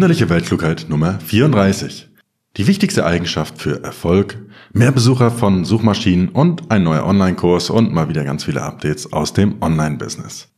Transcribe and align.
Wunderliche 0.00 0.30
Weltklugheit 0.30 0.86
Nummer 0.88 1.18
34. 1.20 2.08
Die 2.56 2.66
wichtigste 2.66 3.04
Eigenschaft 3.04 3.60
für 3.60 3.84
Erfolg, 3.84 4.38
mehr 4.72 4.92
Besucher 4.92 5.30
von 5.30 5.66
Suchmaschinen 5.66 6.30
und 6.30 6.70
ein 6.70 6.84
neuer 6.84 7.04
Online-Kurs 7.04 7.68
und 7.68 7.92
mal 7.92 8.08
wieder 8.08 8.24
ganz 8.24 8.44
viele 8.44 8.62
Updates 8.62 9.12
aus 9.12 9.34
dem 9.34 9.60
Online-Business. 9.60 10.48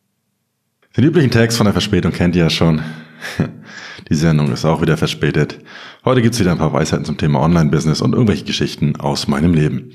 Den 0.96 1.02
üblichen 1.02 1.32
Text 1.32 1.56
von 1.56 1.64
der 1.64 1.72
Verspätung 1.72 2.12
kennt 2.12 2.36
ihr 2.36 2.44
ja 2.44 2.50
schon. 2.50 2.82
Die 4.08 4.14
Sendung 4.14 4.52
ist 4.52 4.64
auch 4.64 4.80
wieder 4.80 4.96
verspätet. 4.96 5.58
Heute 6.04 6.22
gibt's 6.22 6.38
wieder 6.38 6.52
ein 6.52 6.58
paar 6.58 6.72
Weisheiten 6.72 7.04
zum 7.04 7.18
Thema 7.18 7.40
Online-Business 7.40 8.00
und 8.00 8.12
irgendwelche 8.12 8.44
Geschichten 8.44 8.94
aus 8.94 9.26
meinem 9.26 9.54
Leben. 9.54 9.90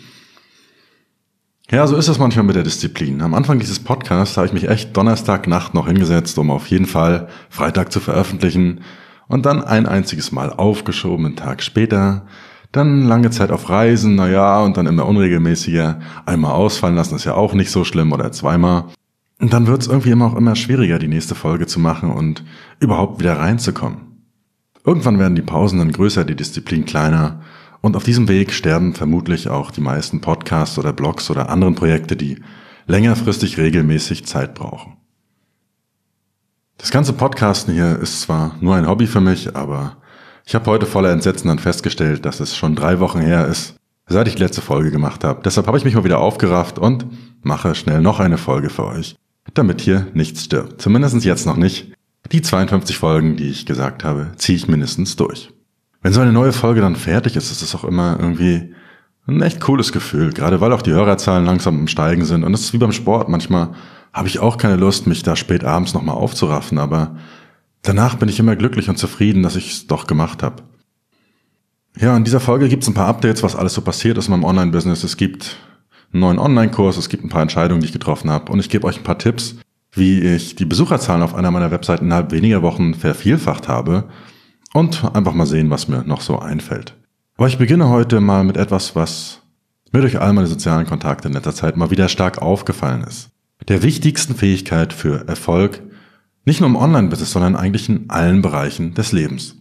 Ja, 1.71 1.87
so 1.87 1.95
ist 1.95 2.09
es 2.09 2.19
manchmal 2.19 2.43
mit 2.43 2.57
der 2.57 2.63
Disziplin. 2.63 3.21
Am 3.21 3.33
Anfang 3.33 3.59
dieses 3.59 3.79
Podcasts 3.79 4.35
habe 4.35 4.47
ich 4.47 4.53
mich 4.53 4.67
echt 4.67 4.97
Donnerstagnacht 4.97 5.73
noch 5.73 5.87
hingesetzt, 5.87 6.37
um 6.37 6.51
auf 6.51 6.67
jeden 6.67 6.85
Fall 6.85 7.29
Freitag 7.49 7.93
zu 7.93 8.01
veröffentlichen 8.01 8.81
und 9.27 9.45
dann 9.45 9.63
ein 9.63 9.85
einziges 9.85 10.31
Mal 10.31 10.51
aufgeschoben, 10.51 11.25
einen 11.25 11.35
Tag 11.35 11.61
später, 11.61 12.25
dann 12.71 13.03
lange 13.03 13.29
Zeit 13.29 13.51
auf 13.51 13.69
Reisen, 13.69 14.15
na 14.15 14.29
ja, 14.29 14.61
und 14.61 14.77
dann 14.77 14.87
immer 14.87 15.05
unregelmäßiger, 15.05 15.99
einmal 16.25 16.51
ausfallen 16.51 16.95
lassen 16.95 17.15
ist 17.15 17.25
ja 17.25 17.33
auch 17.33 17.53
nicht 17.53 17.71
so 17.71 17.83
schlimm 17.83 18.11
oder 18.11 18.31
zweimal. 18.31 18.85
Und 19.39 19.53
dann 19.53 19.67
wird 19.67 19.81
es 19.81 19.87
irgendwie 19.87 20.11
immer 20.11 20.25
auch 20.25 20.35
immer 20.35 20.55
schwieriger, 20.55 20.99
die 20.99 21.07
nächste 21.07 21.35
Folge 21.35 21.67
zu 21.67 21.79
machen 21.79 22.11
und 22.11 22.43
überhaupt 22.79 23.19
wieder 23.19 23.37
reinzukommen. 23.37 24.07
Irgendwann 24.85 25.19
werden 25.19 25.35
die 25.35 25.41
Pausen 25.41 25.79
dann 25.79 25.91
größer, 25.91 26.25
die 26.25 26.35
Disziplin 26.35 26.85
kleiner 26.85 27.41
und 27.81 27.95
auf 27.95 28.03
diesem 28.03 28.27
Weg 28.27 28.51
sterben 28.51 28.93
vermutlich 28.93 29.49
auch 29.49 29.71
die 29.71 29.81
meisten 29.81 30.21
Podcasts 30.21 30.79
oder 30.79 30.93
Blogs 30.93 31.29
oder 31.29 31.49
anderen 31.49 31.75
Projekte, 31.75 32.15
die 32.15 32.41
längerfristig 32.87 33.57
regelmäßig 33.57 34.25
Zeit 34.25 34.55
brauchen. 34.55 34.97
Das 36.77 36.91
ganze 36.91 37.13
Podcasten 37.13 37.73
hier 37.73 37.97
ist 37.99 38.21
zwar 38.21 38.55
nur 38.61 38.75
ein 38.75 38.87
Hobby 38.87 39.07
für 39.07 39.19
mich, 39.19 39.55
aber 39.55 39.97
ich 40.45 40.53
habe 40.53 40.69
heute 40.69 40.85
voller 40.85 41.11
Entsetzen 41.11 41.47
dann 41.47 41.57
festgestellt, 41.57 42.23
dass 42.23 42.39
es 42.39 42.55
schon 42.55 42.75
drei 42.75 42.99
Wochen 42.99 43.19
her 43.19 43.47
ist, 43.47 43.75
seit 44.05 44.27
ich 44.27 44.35
die 44.35 44.43
letzte 44.43 44.61
Folge 44.61 44.91
gemacht 44.91 45.23
habe. 45.23 45.41
Deshalb 45.43 45.65
habe 45.65 45.77
ich 45.79 45.85
mich 45.85 45.95
mal 45.95 46.03
wieder 46.03 46.19
aufgerafft 46.19 46.77
und 46.77 47.05
mache 47.41 47.73
schnell 47.73 48.01
noch 48.01 48.19
eine 48.19 48.37
Folge 48.37 48.69
für 48.69 48.85
euch, 48.85 49.15
damit 49.55 49.81
hier 49.81 50.05
nichts 50.13 50.43
stirbt. 50.43 50.79
Zumindest 50.79 51.25
jetzt 51.25 51.47
noch 51.47 51.57
nicht. 51.57 51.93
Die 52.31 52.41
52 52.41 52.97
Folgen, 52.97 53.37
die 53.37 53.49
ich 53.49 53.65
gesagt 53.65 54.03
habe, 54.03 54.33
ziehe 54.35 54.57
ich 54.57 54.67
mindestens 54.67 55.15
durch. 55.15 55.51
Wenn 56.01 56.13
so 56.13 56.21
eine 56.21 56.33
neue 56.33 56.53
Folge 56.53 56.81
dann 56.81 56.95
fertig 56.95 57.35
ist, 57.35 57.51
ist 57.51 57.63
es 57.63 57.73
auch 57.73 57.83
immer 57.83 58.17
irgendwie 58.19 58.73
ein 59.27 59.41
echt 59.41 59.59
cooles 59.61 59.91
Gefühl, 59.91 60.31
gerade 60.31 60.61
weil 60.61 60.73
auch 60.73 60.81
die 60.81 60.91
Hörerzahlen 60.91 61.45
langsam 61.45 61.79
im 61.79 61.87
Steigen 61.87 62.23
sind. 62.23 62.43
Und 62.43 62.53
es 62.53 62.61
ist 62.61 62.73
wie 62.73 62.77
beim 62.77 62.91
Sport. 62.91 63.29
Manchmal 63.29 63.73
habe 64.13 64.27
ich 64.27 64.39
auch 64.39 64.57
keine 64.57 64.75
Lust, 64.75 65.07
mich 65.07 65.23
da 65.23 65.35
spät 65.35 65.63
abends 65.63 65.93
nochmal 65.93 66.15
aufzuraffen, 66.15 66.77
aber 66.77 67.17
danach 67.81 68.15
bin 68.15 68.29
ich 68.29 68.39
immer 68.39 68.55
glücklich 68.55 68.89
und 68.89 68.97
zufrieden, 68.97 69.43
dass 69.43 69.55
ich 69.55 69.71
es 69.71 69.87
doch 69.87 70.07
gemacht 70.07 70.43
habe. 70.43 70.63
Ja, 71.99 72.15
in 72.15 72.23
dieser 72.23 72.39
Folge 72.39 72.69
gibt 72.69 72.83
es 72.83 72.89
ein 72.89 72.93
paar 72.93 73.07
Updates, 73.07 73.43
was 73.43 73.55
alles 73.55 73.73
so 73.73 73.81
passiert 73.81 74.17
ist 74.17 74.27
in 74.27 74.31
meinem 74.31 74.43
Online-Business. 74.43 75.03
Es 75.03 75.17
gibt 75.17 75.57
einen 76.13 76.21
neuen 76.21 76.39
Online-Kurs, 76.39 76.97
es 76.97 77.09
gibt 77.09 77.23
ein 77.23 77.29
paar 77.29 77.41
Entscheidungen, 77.41 77.81
die 77.81 77.87
ich 77.87 77.93
getroffen 77.93 78.29
habe 78.29 78.51
und 78.51 78.59
ich 78.59 78.69
gebe 78.69 78.85
euch 78.85 78.97
ein 78.97 79.03
paar 79.03 79.17
Tipps, 79.17 79.55
wie 79.91 80.19
ich 80.21 80.55
die 80.55 80.65
Besucherzahlen 80.65 81.23
auf 81.23 81.33
einer 81.33 81.51
meiner 81.51 81.71
Webseiten 81.71 82.05
innerhalb 82.05 82.31
weniger 82.31 82.61
Wochen 82.61 82.93
vervielfacht 82.93 83.67
habe 83.67 84.09
und 84.73 85.03
einfach 85.15 85.33
mal 85.33 85.47
sehen, 85.47 85.69
was 85.69 85.87
mir 85.87 86.03
noch 86.03 86.21
so 86.21 86.39
einfällt. 86.39 86.95
Aber 87.37 87.47
ich 87.47 87.57
beginne 87.57 87.89
heute 87.89 88.19
mal 88.19 88.43
mit 88.43 88.57
etwas, 88.57 88.95
was 88.95 89.41
mir 89.91 90.01
durch 90.01 90.19
all 90.19 90.33
meine 90.33 90.47
sozialen 90.47 90.85
Kontakte 90.85 91.27
in 91.27 91.33
letzter 91.33 91.53
Zeit 91.53 91.77
mal 91.77 91.91
wieder 91.91 92.09
stark 92.09 92.41
aufgefallen 92.41 93.03
ist. 93.03 93.29
Der 93.67 93.83
wichtigsten 93.83 94.35
Fähigkeit 94.35 94.93
für 94.93 95.27
Erfolg, 95.27 95.83
nicht 96.45 96.61
nur 96.61 96.69
im 96.69 96.75
Online-Business, 96.75 97.31
sondern 97.31 97.55
eigentlich 97.55 97.89
in 97.89 98.09
allen 98.09 98.41
Bereichen 98.41 98.93
des 98.93 99.11
Lebens. 99.11 99.55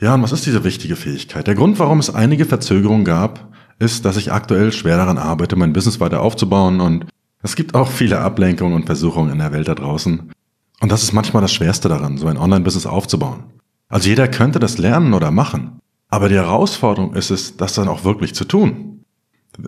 Ja, 0.00 0.14
und 0.14 0.22
was 0.22 0.32
ist 0.32 0.44
diese 0.44 0.64
wichtige 0.64 0.96
Fähigkeit? 0.96 1.46
Der 1.46 1.54
Grund, 1.54 1.78
warum 1.78 2.00
es 2.00 2.14
einige 2.14 2.44
Verzögerungen 2.44 3.04
gab, 3.04 3.54
ist, 3.78 4.04
dass 4.04 4.16
ich 4.16 4.32
aktuell 4.32 4.72
schwer 4.72 4.96
daran 4.96 5.18
arbeite, 5.18 5.56
mein 5.56 5.72
Business 5.72 6.00
weiter 6.00 6.20
aufzubauen 6.20 6.80
und 6.80 7.06
es 7.42 7.54
gibt 7.54 7.74
auch 7.74 7.88
viele 7.88 8.18
Ablenkungen 8.18 8.74
und 8.74 8.86
Versuchungen 8.86 9.30
in 9.30 9.38
der 9.38 9.52
Welt 9.52 9.68
da 9.68 9.74
draußen. 9.74 10.32
Und 10.80 10.92
das 10.92 11.02
ist 11.02 11.12
manchmal 11.12 11.42
das 11.42 11.52
Schwerste 11.52 11.88
daran, 11.88 12.18
so 12.18 12.26
ein 12.26 12.36
Online-Business 12.36 12.86
aufzubauen. 12.86 13.44
Also 13.88 14.08
jeder 14.08 14.28
könnte 14.28 14.58
das 14.58 14.78
lernen 14.78 15.14
oder 15.14 15.30
machen. 15.30 15.78
Aber 16.08 16.28
die 16.28 16.34
Herausforderung 16.34 17.14
ist 17.14 17.30
es, 17.30 17.56
das 17.56 17.74
dann 17.74 17.88
auch 17.88 18.04
wirklich 18.04 18.34
zu 18.34 18.44
tun. 18.44 18.95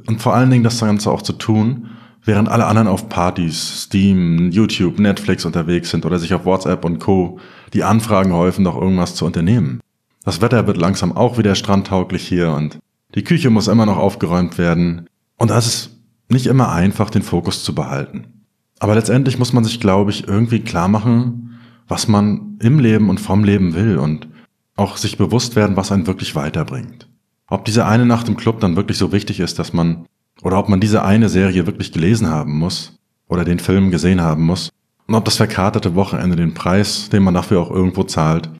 Und 0.06 0.20
vor 0.20 0.34
allen 0.34 0.50
Dingen 0.50 0.64
das 0.64 0.80
Ganze 0.80 1.10
auch 1.10 1.22
zu 1.22 1.32
tun, 1.32 1.88
während 2.24 2.48
alle 2.48 2.66
anderen 2.66 2.88
auf 2.88 3.08
Partys, 3.08 3.84
Steam, 3.84 4.50
YouTube, 4.50 4.98
Netflix 4.98 5.44
unterwegs 5.44 5.90
sind 5.90 6.04
oder 6.04 6.18
sich 6.18 6.34
auf 6.34 6.44
WhatsApp 6.44 6.84
und 6.84 6.98
Co. 6.98 7.38
die 7.72 7.84
Anfragen 7.84 8.32
häufen, 8.32 8.64
doch 8.64 8.80
irgendwas 8.80 9.14
zu 9.14 9.24
unternehmen. 9.24 9.80
Das 10.24 10.40
Wetter 10.40 10.66
wird 10.66 10.76
langsam 10.76 11.16
auch 11.16 11.38
wieder 11.38 11.54
strandtauglich 11.54 12.26
hier 12.26 12.52
und 12.52 12.78
die 13.14 13.24
Küche 13.24 13.48
muss 13.50 13.68
immer 13.68 13.86
noch 13.86 13.96
aufgeräumt 13.96 14.58
werden. 14.58 15.06
Und 15.38 15.50
das 15.50 15.66
ist 15.66 15.90
nicht 16.28 16.46
immer 16.46 16.70
einfach, 16.70 17.08
den 17.08 17.22
Fokus 17.22 17.64
zu 17.64 17.74
behalten. 17.74 18.44
Aber 18.78 18.94
letztendlich 18.94 19.38
muss 19.38 19.52
man 19.52 19.64
sich, 19.64 19.80
glaube 19.80 20.10
ich, 20.10 20.28
irgendwie 20.28 20.60
klar 20.60 20.88
machen, 20.88 21.58
was 21.88 22.06
man 22.06 22.58
im 22.60 22.78
Leben 22.78 23.08
und 23.08 23.18
vom 23.18 23.44
Leben 23.44 23.74
will 23.74 23.98
und 23.98 24.28
auch 24.76 24.96
sich 24.96 25.16
bewusst 25.16 25.56
werden, 25.56 25.76
was 25.76 25.90
einen 25.90 26.06
wirklich 26.06 26.34
weiterbringt. 26.36 27.07
Ob 27.48 27.64
diese 27.64 27.86
eine 27.86 28.06
Nacht 28.06 28.28
im 28.28 28.36
Club 28.36 28.60
dann 28.60 28.76
wirklich 28.76 28.98
so 28.98 29.10
wichtig 29.10 29.40
ist, 29.40 29.58
dass 29.58 29.72
man, 29.72 30.06
oder 30.42 30.58
ob 30.58 30.68
man 30.68 30.80
diese 30.80 31.04
eine 31.04 31.28
Serie 31.28 31.66
wirklich 31.66 31.92
gelesen 31.92 32.28
haben 32.28 32.58
muss 32.58 32.98
oder 33.26 33.44
den 33.44 33.58
Film 33.58 33.90
gesehen 33.90 34.20
haben 34.20 34.44
muss 34.44 34.70
und 35.06 35.14
ob 35.14 35.24
das 35.24 35.36
verkartete 35.36 35.94
Wochenende 35.94 36.36
den 36.36 36.54
Preis, 36.54 37.08
den 37.08 37.22
man 37.22 37.34
dafür 37.34 37.60
auch 37.60 37.70
irgendwo 37.70 38.04
zahlt, 38.04 38.50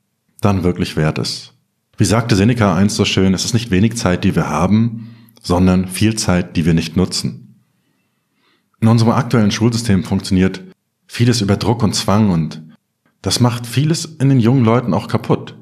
dann 0.41 0.65
wirklich 0.65 0.97
wert 0.97 1.19
ist. 1.19 1.55
Wie 1.99 2.05
sagte 2.05 2.37
Seneca 2.37 2.75
einst 2.75 2.97
so 2.97 3.05
schön, 3.05 3.35
es 3.35 3.45
ist 3.45 3.55
nicht 3.55 3.71
wenig 3.71 3.97
Zeit, 3.97 4.25
die 4.25 4.35
wir 4.35 4.49
haben, 4.49 5.15
sondern 5.43 5.89
viel 5.89 6.15
Zeit, 6.17 6.57
die 6.57 6.65
wir 6.65 6.75
nicht 6.75 6.97
nutzen. 6.97 7.61
In 8.81 8.89
unserem 8.89 9.13
aktuellen 9.13 9.51
Schulsystem 9.51 10.05
funktioniert 10.05 10.63
vieles 11.07 11.41
über 11.41 11.57
Druck 11.57 11.83
und 11.83 11.95
Zwang 11.95 12.31
und 12.31 12.63
das 13.21 13.41
macht 13.41 13.67
vieles 13.67 14.05
in 14.05 14.29
den 14.29 14.41
jungen 14.41 14.65
Leuten 14.65 14.95
auch 14.95 15.09
kaputt. 15.09 15.58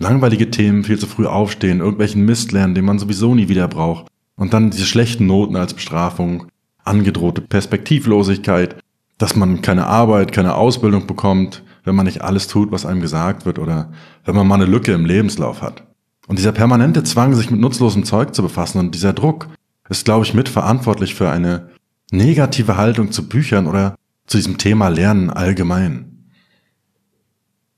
Langweilige 0.00 0.50
Themen, 0.50 0.82
viel 0.82 0.98
zu 0.98 1.06
früh 1.06 1.26
aufstehen, 1.26 1.80
irgendwelchen 1.80 2.24
Mist 2.24 2.52
lernen, 2.52 2.74
den 2.74 2.86
man 2.86 2.98
sowieso 2.98 3.34
nie 3.34 3.48
wieder 3.48 3.68
braucht. 3.68 4.06
Und 4.34 4.54
dann 4.54 4.70
diese 4.70 4.86
schlechten 4.86 5.26
Noten 5.26 5.56
als 5.56 5.74
Bestrafung, 5.74 6.46
angedrohte 6.82 7.42
Perspektivlosigkeit, 7.42 8.76
dass 9.18 9.36
man 9.36 9.60
keine 9.60 9.86
Arbeit, 9.86 10.32
keine 10.32 10.54
Ausbildung 10.54 11.06
bekommt, 11.06 11.62
wenn 11.84 11.94
man 11.94 12.06
nicht 12.06 12.22
alles 12.22 12.48
tut, 12.48 12.72
was 12.72 12.86
einem 12.86 13.02
gesagt 13.02 13.44
wird 13.44 13.58
oder 13.58 13.92
wenn 14.24 14.34
man 14.34 14.48
mal 14.48 14.54
eine 14.54 14.64
Lücke 14.64 14.92
im 14.92 15.04
Lebenslauf 15.04 15.60
hat. 15.60 15.84
Und 16.26 16.38
dieser 16.38 16.52
permanente 16.52 17.04
Zwang, 17.04 17.34
sich 17.34 17.50
mit 17.50 17.60
nutzlosem 17.60 18.04
Zeug 18.04 18.34
zu 18.34 18.42
befassen 18.42 18.78
und 18.78 18.94
dieser 18.94 19.12
Druck 19.12 19.48
ist, 19.90 20.06
glaube 20.06 20.24
ich, 20.24 20.32
mitverantwortlich 20.32 21.14
für 21.14 21.28
eine 21.28 21.68
negative 22.10 22.78
Haltung 22.78 23.12
zu 23.12 23.28
Büchern 23.28 23.66
oder 23.66 23.96
zu 24.26 24.38
diesem 24.38 24.56
Thema 24.56 24.88
Lernen 24.88 25.28
allgemein. 25.28 26.09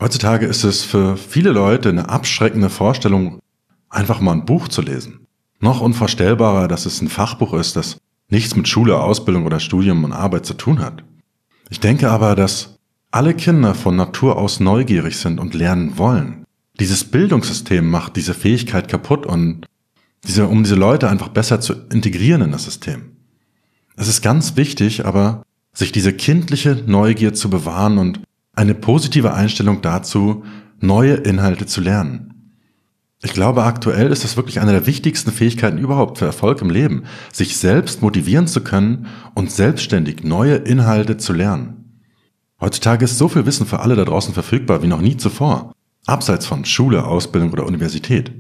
Heutzutage 0.03 0.47
ist 0.47 0.65
es 0.65 0.83
für 0.83 1.17
viele 1.17 1.53
Leute 1.53 1.89
eine 1.91 2.09
abschreckende 2.09 2.71
Vorstellung, 2.71 3.39
einfach 3.89 4.19
mal 4.19 4.33
ein 4.33 4.45
Buch 4.45 4.67
zu 4.67 4.83
lesen. 4.83 5.29
Noch 5.61 5.81
unvorstellbarer, 5.81 6.67
dass 6.67 6.87
es 6.87 7.01
ein 7.01 7.07
Fachbuch 7.07 7.55
ist, 7.55 7.77
das 7.77 7.99
nichts 8.29 8.57
mit 8.57 8.67
Schule, 8.67 8.99
Ausbildung 8.99 9.47
oder 9.47 9.61
Studium 9.61 10.03
und 10.03 10.13
Arbeit 10.13 10.45
zu 10.45 10.55
tun 10.55 10.81
hat. 10.81 11.05
Ich 11.71 11.79
denke 11.79 12.11
aber, 12.11 12.35
dass 12.35 12.81
alle 13.13 13.33
Kinder 13.33 13.77
von 13.77 13.95
Natur 13.95 14.39
aus 14.39 14.59
neugierig 14.59 15.19
sind 15.19 15.39
und 15.39 15.55
lernen 15.55 15.97
wollen. 15.99 16.47
Dieses 16.81 17.05
Bildungssystem 17.05 17.89
macht 17.89 18.17
diese 18.17 18.35
Fähigkeit 18.35 18.89
kaputt 18.89 19.25
und 19.25 19.67
diese, 20.27 20.49
um 20.49 20.65
diese 20.65 20.75
Leute 20.75 21.09
einfach 21.11 21.29
besser 21.29 21.61
zu 21.61 21.75
integrieren 21.93 22.43
in 22.43 22.51
das 22.51 22.65
System. 22.65 23.19
Es 23.95 24.09
ist 24.09 24.21
ganz 24.21 24.57
wichtig, 24.57 25.07
aber 25.07 25.45
sich 25.73 25.93
diese 25.93 26.13
kindliche 26.13 26.83
Neugier 26.89 27.35
zu 27.35 27.49
bewahren 27.49 27.99
und 27.99 28.19
eine 28.55 28.75
positive 28.75 29.35
Einstellung 29.35 29.81
dazu, 29.83 30.45
neue 30.81 31.15
Inhalte 31.15 31.67
zu 31.67 31.81
lernen. 31.81 32.33
Ich 33.25 33.33
glaube, 33.33 33.63
aktuell 33.63 34.11
ist 34.11 34.25
das 34.25 34.37
wirklich 34.37 34.61
eine 34.61 34.73
der 34.73 34.87
wichtigsten 34.87 35.31
Fähigkeiten 35.31 35.79
überhaupt 35.79 36.19
für 36.19 36.27
Erfolg 36.27 36.61
im 36.61 36.71
Leben, 36.71 37.05
sich 37.33 37.57
selbst 37.57 38.03
motivieren 38.03 38.49
zu 38.49 38.63
können 38.63 39.07
und 39.35 39.53
selbstständig 39.53 40.25
neue 40.25 40.57
Inhalte 40.57 41.19
zu 41.19 41.33
lernen. 41.33 42.01
Heutzutage 42.61 43.05
ist 43.05 43.19
so 43.19 43.29
viel 43.29 43.47
Wissen 43.47 43.67
für 43.67 43.79
alle 43.79 43.95
da 43.95 44.05
draußen 44.05 44.35
verfügbar 44.35 44.83
wie 44.83 44.89
noch 44.89 45.01
nie 45.01 45.17
zuvor, 45.17 45.73
abseits 46.07 46.47
von 46.47 46.65
Schule, 46.65 47.05
Ausbildung 47.05 47.53
oder 47.53 47.67
Universität. 47.67 48.33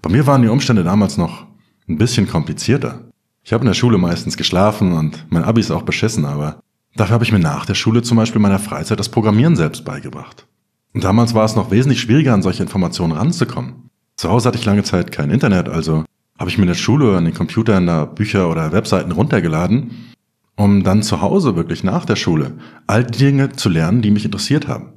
Bei 0.00 0.10
mir 0.10 0.26
waren 0.26 0.42
die 0.42 0.48
Umstände 0.48 0.82
damals 0.82 1.18
noch 1.18 1.46
ein 1.86 1.98
bisschen 1.98 2.26
komplizierter. 2.26 3.10
Ich 3.44 3.52
habe 3.52 3.62
in 3.62 3.68
der 3.68 3.74
Schule 3.74 3.98
meistens 3.98 4.38
geschlafen 4.38 4.92
und 4.92 5.26
mein 5.30 5.44
Abi 5.44 5.60
ist 5.60 5.70
auch 5.70 5.82
beschissen, 5.82 6.24
aber 6.24 6.62
Dafür 6.96 7.14
habe 7.14 7.24
ich 7.24 7.32
mir 7.32 7.38
nach 7.38 7.66
der 7.66 7.74
Schule 7.74 8.02
zum 8.02 8.16
Beispiel 8.16 8.36
in 8.36 8.42
meiner 8.42 8.58
Freizeit 8.58 8.98
das 8.98 9.08
Programmieren 9.08 9.56
selbst 9.56 9.84
beigebracht. 9.84 10.46
Und 10.94 11.04
damals 11.04 11.34
war 11.34 11.44
es 11.44 11.56
noch 11.56 11.70
wesentlich 11.70 12.00
schwieriger, 12.00 12.32
an 12.32 12.42
solche 12.42 12.62
Informationen 12.62 13.12
ranzukommen. 13.12 13.90
Zu 14.16 14.30
Hause 14.30 14.48
hatte 14.48 14.58
ich 14.58 14.64
lange 14.64 14.82
Zeit 14.82 15.12
kein 15.12 15.30
Internet, 15.30 15.68
also 15.68 16.04
habe 16.38 16.50
ich 16.50 16.56
mir 16.56 16.64
in 16.64 16.68
der 16.68 16.74
Schule 16.74 17.16
an 17.16 17.26
den 17.26 17.34
Computern 17.34 17.86
da 17.86 18.06
Bücher 18.06 18.50
oder 18.50 18.72
Webseiten 18.72 19.12
runtergeladen 19.12 19.90
um 20.56 20.82
dann 20.82 21.02
zu 21.02 21.20
Hause 21.20 21.54
wirklich 21.54 21.84
nach 21.84 22.04
der 22.04 22.16
Schule 22.16 22.54
all 22.86 23.04
die 23.04 23.18
Dinge 23.18 23.52
zu 23.52 23.68
lernen, 23.68 24.02
die 24.02 24.10
mich 24.10 24.24
interessiert 24.24 24.66
haben. 24.66 24.88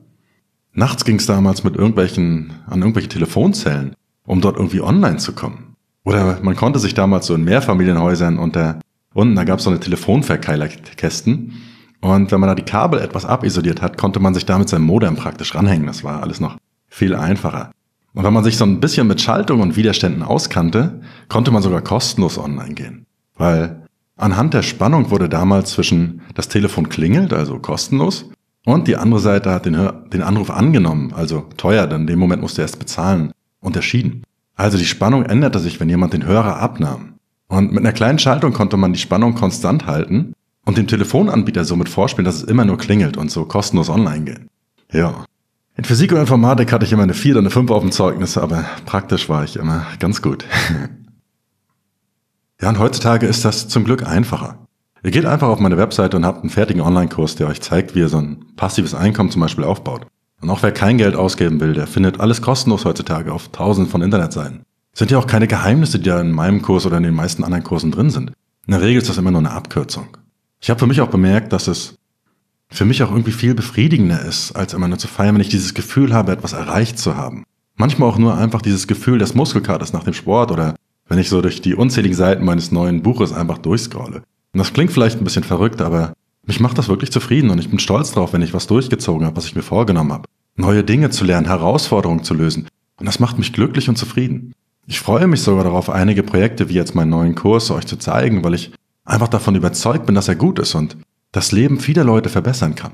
Nachts 0.73 1.03
ging 1.03 1.17
es 1.17 1.25
damals 1.25 1.63
mit 1.63 1.75
irgendwelchen, 1.75 2.53
an 2.67 2.79
irgendwelche 2.81 3.09
Telefonzellen, 3.09 3.93
um 4.25 4.39
dort 4.39 4.57
irgendwie 4.57 4.81
online 4.81 5.17
zu 5.17 5.33
kommen. 5.33 5.75
Oder 6.05 6.39
man 6.41 6.55
konnte 6.55 6.79
sich 6.79 6.93
damals 6.93 7.27
so 7.27 7.35
in 7.35 7.43
Mehrfamilienhäusern 7.43 8.39
unter, 8.39 8.79
unten, 9.13 9.35
da 9.35 9.43
gab 9.43 9.59
es 9.59 9.65
so 9.65 9.69
eine 9.69 9.79
Telefonverkeilerkästen. 9.79 11.53
Und 12.01 12.31
wenn 12.31 12.39
man 12.39 12.47
da 12.47 12.55
die 12.55 12.63
Kabel 12.63 12.99
etwas 12.99 13.25
abisoliert 13.25 13.81
hat, 13.81 13.97
konnte 13.97 14.19
man 14.19 14.33
sich 14.33 14.45
damit 14.45 14.69
sein 14.69 14.81
Modem 14.81 15.15
praktisch 15.15 15.53
ranhängen. 15.55 15.87
Das 15.87 16.03
war 16.03 16.21
alles 16.21 16.39
noch 16.39 16.57
viel 16.87 17.15
einfacher. 17.15 17.71
Und 18.13 18.23
wenn 18.23 18.33
man 18.33 18.43
sich 18.43 18.57
so 18.57 18.65
ein 18.65 18.79
bisschen 18.79 19.07
mit 19.07 19.21
Schaltung 19.21 19.61
und 19.61 19.75
Widerständen 19.75 20.23
auskannte, 20.23 21.01
konnte 21.27 21.51
man 21.51 21.61
sogar 21.61 21.81
kostenlos 21.81 22.37
online 22.37 22.73
gehen. 22.73 23.05
Weil 23.35 23.83
anhand 24.17 24.53
der 24.53 24.63
Spannung 24.63 25.11
wurde 25.11 25.29
damals 25.29 25.71
zwischen 25.71 26.21
das 26.33 26.47
Telefon 26.47 26.89
klingelt, 26.89 27.33
also 27.33 27.59
kostenlos, 27.59 28.25
und 28.65 28.87
die 28.87 28.97
andere 28.97 29.19
Seite 29.19 29.51
hat 29.51 29.65
den, 29.65 29.89
den 30.11 30.21
Anruf 30.21 30.49
angenommen, 30.49 31.13
also 31.13 31.47
teuer, 31.57 31.87
denn 31.87 32.01
in 32.01 32.07
dem 32.07 32.19
Moment 32.19 32.41
musste 32.41 32.61
er 32.61 32.65
erst 32.65 32.79
bezahlen, 32.79 33.31
unterschieden. 33.61 34.23
Also 34.55 34.77
die 34.77 34.85
Spannung 34.85 35.23
änderte 35.23 35.59
sich, 35.59 35.79
wenn 35.79 35.89
jemand 35.89 36.13
den 36.13 36.25
Hörer 36.25 36.57
abnahm. 36.57 37.13
Und 37.47 37.71
mit 37.71 37.79
einer 37.79 37.93
kleinen 37.93 38.19
Schaltung 38.19 38.53
konnte 38.53 38.77
man 38.77 38.93
die 38.93 38.99
Spannung 38.99 39.33
konstant 39.33 39.87
halten 39.87 40.33
und 40.69 40.77
dem 40.77 40.87
Telefonanbieter 40.87 41.65
somit 41.65 41.89
vorspielen, 41.89 42.25
dass 42.25 42.35
es 42.35 42.43
immer 42.43 42.63
nur 42.63 42.77
klingelt 42.77 43.17
und 43.17 43.31
so 43.31 43.43
kostenlos 43.45 43.89
online 43.89 44.23
geht. 44.23 44.41
Ja. 44.93 45.25
In 45.75 45.83
Physik 45.83 46.11
und 46.11 46.19
Informatik 46.19 46.71
hatte 46.71 46.85
ich 46.85 46.91
immer 46.91 47.03
eine 47.03 47.15
4 47.15 47.33
oder 47.33 47.39
eine 47.39 47.49
5 47.49 47.71
auf 47.71 47.81
dem 47.81 47.91
Zeugnis, 47.91 48.37
aber 48.37 48.65
praktisch 48.85 49.29
war 49.29 49.43
ich 49.43 49.55
immer 49.55 49.87
ganz 49.99 50.21
gut. 50.21 50.45
ja, 52.61 52.69
und 52.69 52.77
heutzutage 52.77 53.25
ist 53.25 53.45
das 53.45 53.67
zum 53.67 53.83
Glück 53.83 54.05
einfacher. 54.05 54.59
Ihr 55.01 55.09
geht 55.09 55.25
einfach 55.25 55.47
auf 55.47 55.59
meine 55.59 55.77
Webseite 55.77 56.17
und 56.17 56.25
habt 56.25 56.41
einen 56.41 56.51
fertigen 56.51 56.81
Online-Kurs, 56.81 57.35
der 57.35 57.47
euch 57.47 57.61
zeigt, 57.61 57.95
wie 57.95 57.99
ihr 57.99 58.09
so 58.09 58.17
ein 58.17 58.45
passives 58.55 58.93
Einkommen 58.93 59.31
zum 59.31 59.41
Beispiel 59.41 59.63
aufbaut. 59.63 60.05
Und 60.39 60.51
auch 60.51 60.61
wer 60.61 60.71
kein 60.71 60.99
Geld 60.99 61.15
ausgeben 61.15 61.59
will, 61.61 61.73
der 61.73 61.87
findet 61.87 62.19
alles 62.19 62.43
kostenlos 62.43 62.85
heutzutage 62.85 63.33
auf 63.33 63.47
tausenden 63.47 63.89
von 63.89 64.03
Internetseiten. 64.03 64.61
Sind 64.93 65.09
ja 65.09 65.17
auch 65.17 65.27
keine 65.27 65.47
Geheimnisse, 65.47 65.97
die 65.97 66.09
da 66.09 66.21
in 66.21 66.31
meinem 66.31 66.61
Kurs 66.61 66.85
oder 66.85 66.97
in 66.97 67.03
den 67.03 67.15
meisten 67.15 67.43
anderen 67.43 67.63
Kursen 67.63 67.89
drin 67.89 68.11
sind. 68.11 68.33
In 68.67 68.71
der 68.73 68.81
Regel 68.81 69.01
ist 69.01 69.09
das 69.09 69.17
immer 69.17 69.31
nur 69.31 69.39
eine 69.39 69.51
Abkürzung. 69.51 70.09
Ich 70.61 70.69
habe 70.69 70.79
für 70.79 70.87
mich 70.87 71.01
auch 71.01 71.09
bemerkt, 71.09 71.53
dass 71.53 71.67
es 71.67 71.97
für 72.69 72.85
mich 72.85 73.01
auch 73.01 73.11
irgendwie 73.11 73.31
viel 73.31 73.55
befriedigender 73.55 74.21
ist, 74.21 74.51
als 74.51 74.73
immer 74.73 74.87
nur 74.87 74.99
zu 74.99 75.07
feiern, 75.07 75.35
wenn 75.35 75.41
ich 75.41 75.49
dieses 75.49 75.73
Gefühl 75.73 76.13
habe, 76.13 76.31
etwas 76.31 76.53
erreicht 76.53 76.99
zu 76.99 77.15
haben. 77.15 77.43
Manchmal 77.75 78.09
auch 78.09 78.17
nur 78.17 78.37
einfach 78.37 78.61
dieses 78.61 78.87
Gefühl 78.87 79.19
des 79.19 79.33
Muskelkaters 79.33 79.93
nach 79.93 80.03
dem 80.03 80.13
Sport 80.13 80.51
oder 80.51 80.75
wenn 81.07 81.17
ich 81.17 81.29
so 81.29 81.41
durch 81.41 81.61
die 81.61 81.75
unzähligen 81.75 82.15
Seiten 82.15 82.45
meines 82.45 82.71
neuen 82.71 83.01
Buches 83.01 83.33
einfach 83.33 83.57
durchscrolle. 83.57 84.21
Und 84.53 84.57
das 84.57 84.73
klingt 84.73 84.91
vielleicht 84.91 85.19
ein 85.19 85.23
bisschen 85.23 85.43
verrückt, 85.43 85.81
aber 85.81 86.13
mich 86.45 86.59
macht 86.59 86.77
das 86.77 86.89
wirklich 86.89 87.11
zufrieden 87.11 87.49
und 87.49 87.59
ich 87.59 87.69
bin 87.69 87.79
stolz 87.79 88.11
drauf, 88.11 88.33
wenn 88.33 88.41
ich 88.41 88.53
was 88.53 88.67
durchgezogen 88.67 89.25
habe, 89.25 89.37
was 89.37 89.45
ich 89.45 89.55
mir 89.55 89.61
vorgenommen 89.61 90.13
habe. 90.13 90.27
Neue 90.55 90.83
Dinge 90.83 91.09
zu 91.09 91.23
lernen, 91.23 91.47
Herausforderungen 91.47 92.23
zu 92.23 92.33
lösen. 92.33 92.67
Und 92.97 93.05
das 93.05 93.19
macht 93.19 93.37
mich 93.37 93.53
glücklich 93.53 93.87
und 93.87 93.97
zufrieden. 93.97 94.53
Ich 94.87 94.99
freue 94.99 95.27
mich 95.27 95.41
sogar 95.41 95.63
darauf, 95.63 95.89
einige 95.89 96.23
Projekte 96.23 96.67
wie 96.67 96.73
jetzt 96.73 96.95
meinen 96.95 97.11
neuen 97.11 97.35
Kurs 97.35 97.71
euch 97.71 97.85
zu 97.85 97.97
zeigen, 97.97 98.43
weil 98.43 98.55
ich 98.55 98.71
einfach 99.09 99.27
davon 99.27 99.55
überzeugt 99.55 100.05
bin, 100.05 100.15
dass 100.15 100.27
er 100.27 100.35
gut 100.35 100.59
ist 100.59 100.75
und 100.75 100.97
das 101.31 101.51
Leben 101.51 101.79
vieler 101.79 102.03
Leute 102.03 102.29
verbessern 102.29 102.75
kann. 102.75 102.93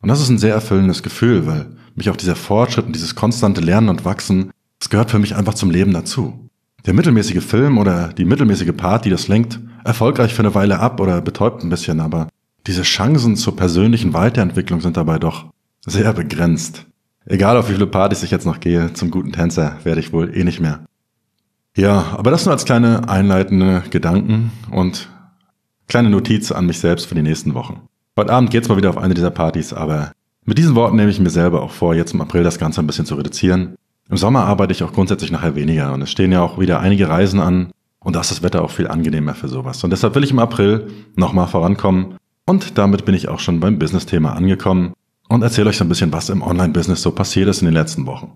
Und 0.00 0.08
das 0.08 0.20
ist 0.20 0.28
ein 0.28 0.38
sehr 0.38 0.54
erfüllendes 0.54 1.02
Gefühl, 1.02 1.46
weil 1.46 1.76
mich 1.94 2.10
auch 2.10 2.16
dieser 2.16 2.36
Fortschritt 2.36 2.86
und 2.86 2.94
dieses 2.94 3.14
konstante 3.14 3.60
Lernen 3.60 3.88
und 3.88 4.04
Wachsen, 4.04 4.50
das 4.78 4.90
gehört 4.90 5.10
für 5.10 5.18
mich 5.18 5.36
einfach 5.36 5.54
zum 5.54 5.70
Leben 5.70 5.92
dazu. 5.92 6.48
Der 6.86 6.94
mittelmäßige 6.94 7.44
Film 7.44 7.78
oder 7.78 8.12
die 8.12 8.24
mittelmäßige 8.24 8.72
Party, 8.76 9.10
das 9.10 9.28
lenkt 9.28 9.60
erfolgreich 9.84 10.34
für 10.34 10.42
eine 10.42 10.54
Weile 10.54 10.80
ab 10.80 11.00
oder 11.00 11.20
betäubt 11.20 11.62
ein 11.62 11.68
bisschen, 11.68 12.00
aber 12.00 12.28
diese 12.66 12.82
Chancen 12.82 13.36
zur 13.36 13.56
persönlichen 13.56 14.12
Weiterentwicklung 14.14 14.80
sind 14.80 14.96
dabei 14.96 15.18
doch 15.18 15.46
sehr 15.86 16.12
begrenzt. 16.12 16.86
Egal 17.24 17.56
auf 17.56 17.68
wie 17.68 17.74
viele 17.74 17.86
Partys 17.86 18.22
ich 18.24 18.32
jetzt 18.32 18.46
noch 18.46 18.58
gehe, 18.58 18.92
zum 18.94 19.10
guten 19.10 19.32
Tänzer 19.32 19.78
werde 19.84 20.00
ich 20.00 20.12
wohl 20.12 20.36
eh 20.36 20.42
nicht 20.42 20.60
mehr. 20.60 20.84
Ja, 21.76 22.16
aber 22.16 22.30
das 22.30 22.44
nur 22.44 22.52
als 22.52 22.64
kleine 22.64 23.08
einleitende 23.08 23.84
Gedanken 23.90 24.50
und 24.70 25.08
kleine 25.92 26.08
Notiz 26.08 26.50
an 26.50 26.64
mich 26.64 26.78
selbst 26.78 27.04
für 27.04 27.14
die 27.14 27.20
nächsten 27.20 27.52
Wochen. 27.52 27.82
Heute 28.16 28.32
Abend 28.32 28.50
geht's 28.50 28.66
mal 28.66 28.78
wieder 28.78 28.88
auf 28.88 28.96
eine 28.96 29.12
dieser 29.12 29.30
Partys, 29.30 29.74
aber 29.74 30.12
mit 30.42 30.56
diesen 30.56 30.74
Worten 30.74 30.96
nehme 30.96 31.10
ich 31.10 31.20
mir 31.20 31.28
selber 31.28 31.62
auch 31.62 31.70
vor, 31.70 31.94
jetzt 31.94 32.14
im 32.14 32.22
April 32.22 32.42
das 32.42 32.58
Ganze 32.58 32.80
ein 32.80 32.86
bisschen 32.86 33.04
zu 33.04 33.14
reduzieren. 33.14 33.74
Im 34.08 34.16
Sommer 34.16 34.46
arbeite 34.46 34.72
ich 34.72 34.82
auch 34.82 34.94
grundsätzlich 34.94 35.30
nachher 35.30 35.54
weniger 35.54 35.92
und 35.92 36.00
es 36.00 36.10
stehen 36.10 36.32
ja 36.32 36.40
auch 36.40 36.58
wieder 36.58 36.80
einige 36.80 37.10
Reisen 37.10 37.40
an 37.40 37.72
und 37.98 38.16
da 38.16 38.22
ist 38.22 38.30
das 38.30 38.42
Wetter 38.42 38.64
auch 38.64 38.70
viel 38.70 38.88
angenehmer 38.88 39.34
für 39.34 39.48
sowas. 39.48 39.84
Und 39.84 39.90
deshalb 39.90 40.14
will 40.14 40.24
ich 40.24 40.30
im 40.30 40.38
April 40.38 40.86
nochmal 41.14 41.46
vorankommen. 41.46 42.14
Und 42.46 42.78
damit 42.78 43.04
bin 43.04 43.14
ich 43.14 43.28
auch 43.28 43.38
schon 43.38 43.60
beim 43.60 43.78
Business-Thema 43.78 44.32
angekommen 44.32 44.94
und 45.28 45.42
erzähle 45.42 45.68
euch 45.68 45.76
so 45.76 45.84
ein 45.84 45.90
bisschen, 45.90 46.10
was 46.10 46.30
im 46.30 46.40
Online-Business 46.40 47.02
so 47.02 47.10
passiert 47.10 47.50
ist 47.50 47.60
in 47.60 47.66
den 47.66 47.74
letzten 47.74 48.06
Wochen. 48.06 48.32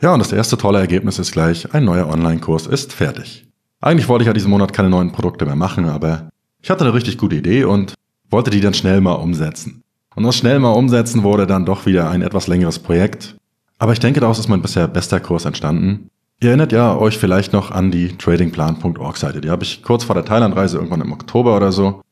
Ja, 0.00 0.12
und 0.12 0.20
das 0.20 0.30
erste 0.30 0.56
tolle 0.56 0.78
Ergebnis 0.78 1.18
ist 1.18 1.32
gleich, 1.32 1.74
ein 1.74 1.84
neuer 1.84 2.06
Online-Kurs 2.06 2.68
ist 2.68 2.92
fertig. 2.92 3.49
Eigentlich 3.80 4.08
wollte 4.08 4.24
ich 4.24 4.26
ja 4.26 4.32
diesen 4.32 4.50
Monat 4.50 4.72
keine 4.72 4.90
neuen 4.90 5.12
Produkte 5.12 5.46
mehr 5.46 5.56
machen, 5.56 5.88
aber 5.88 6.28
ich 6.62 6.70
hatte 6.70 6.84
eine 6.84 6.94
richtig 6.94 7.16
gute 7.16 7.36
Idee 7.36 7.64
und 7.64 7.94
wollte 8.28 8.50
die 8.50 8.60
dann 8.60 8.74
schnell 8.74 9.00
mal 9.00 9.14
umsetzen. 9.14 9.82
Und 10.14 10.24
das 10.24 10.36
schnell 10.36 10.58
mal 10.58 10.72
umsetzen 10.72 11.22
wurde 11.22 11.46
dann 11.46 11.64
doch 11.64 11.86
wieder 11.86 12.10
ein 12.10 12.22
etwas 12.22 12.46
längeres 12.46 12.78
Projekt. 12.78 13.36
Aber 13.78 13.92
ich 13.92 14.00
denke, 14.00 14.20
daraus 14.20 14.38
ist 14.38 14.48
mein 14.48 14.60
bisher 14.60 14.86
bester 14.86 15.20
Kurs 15.20 15.46
entstanden. 15.46 16.10
Ihr 16.40 16.50
erinnert 16.50 16.72
ja 16.72 16.96
euch 16.96 17.16
vielleicht 17.16 17.52
noch 17.52 17.70
an 17.70 17.90
die 17.90 18.16
tradingplan.org 18.16 19.16
Seite. 19.16 19.40
Die 19.40 19.50
habe 19.50 19.62
ich 19.62 19.82
kurz 19.82 20.04
vor 20.04 20.14
der 20.14 20.24
Thailandreise 20.24 20.76
irgendwann 20.76 21.00
im 21.00 21.12
Oktober 21.12 21.56
oder 21.56 21.72
so 21.72 22.02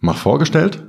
mal 0.00 0.14
vorgestellt. 0.14 0.84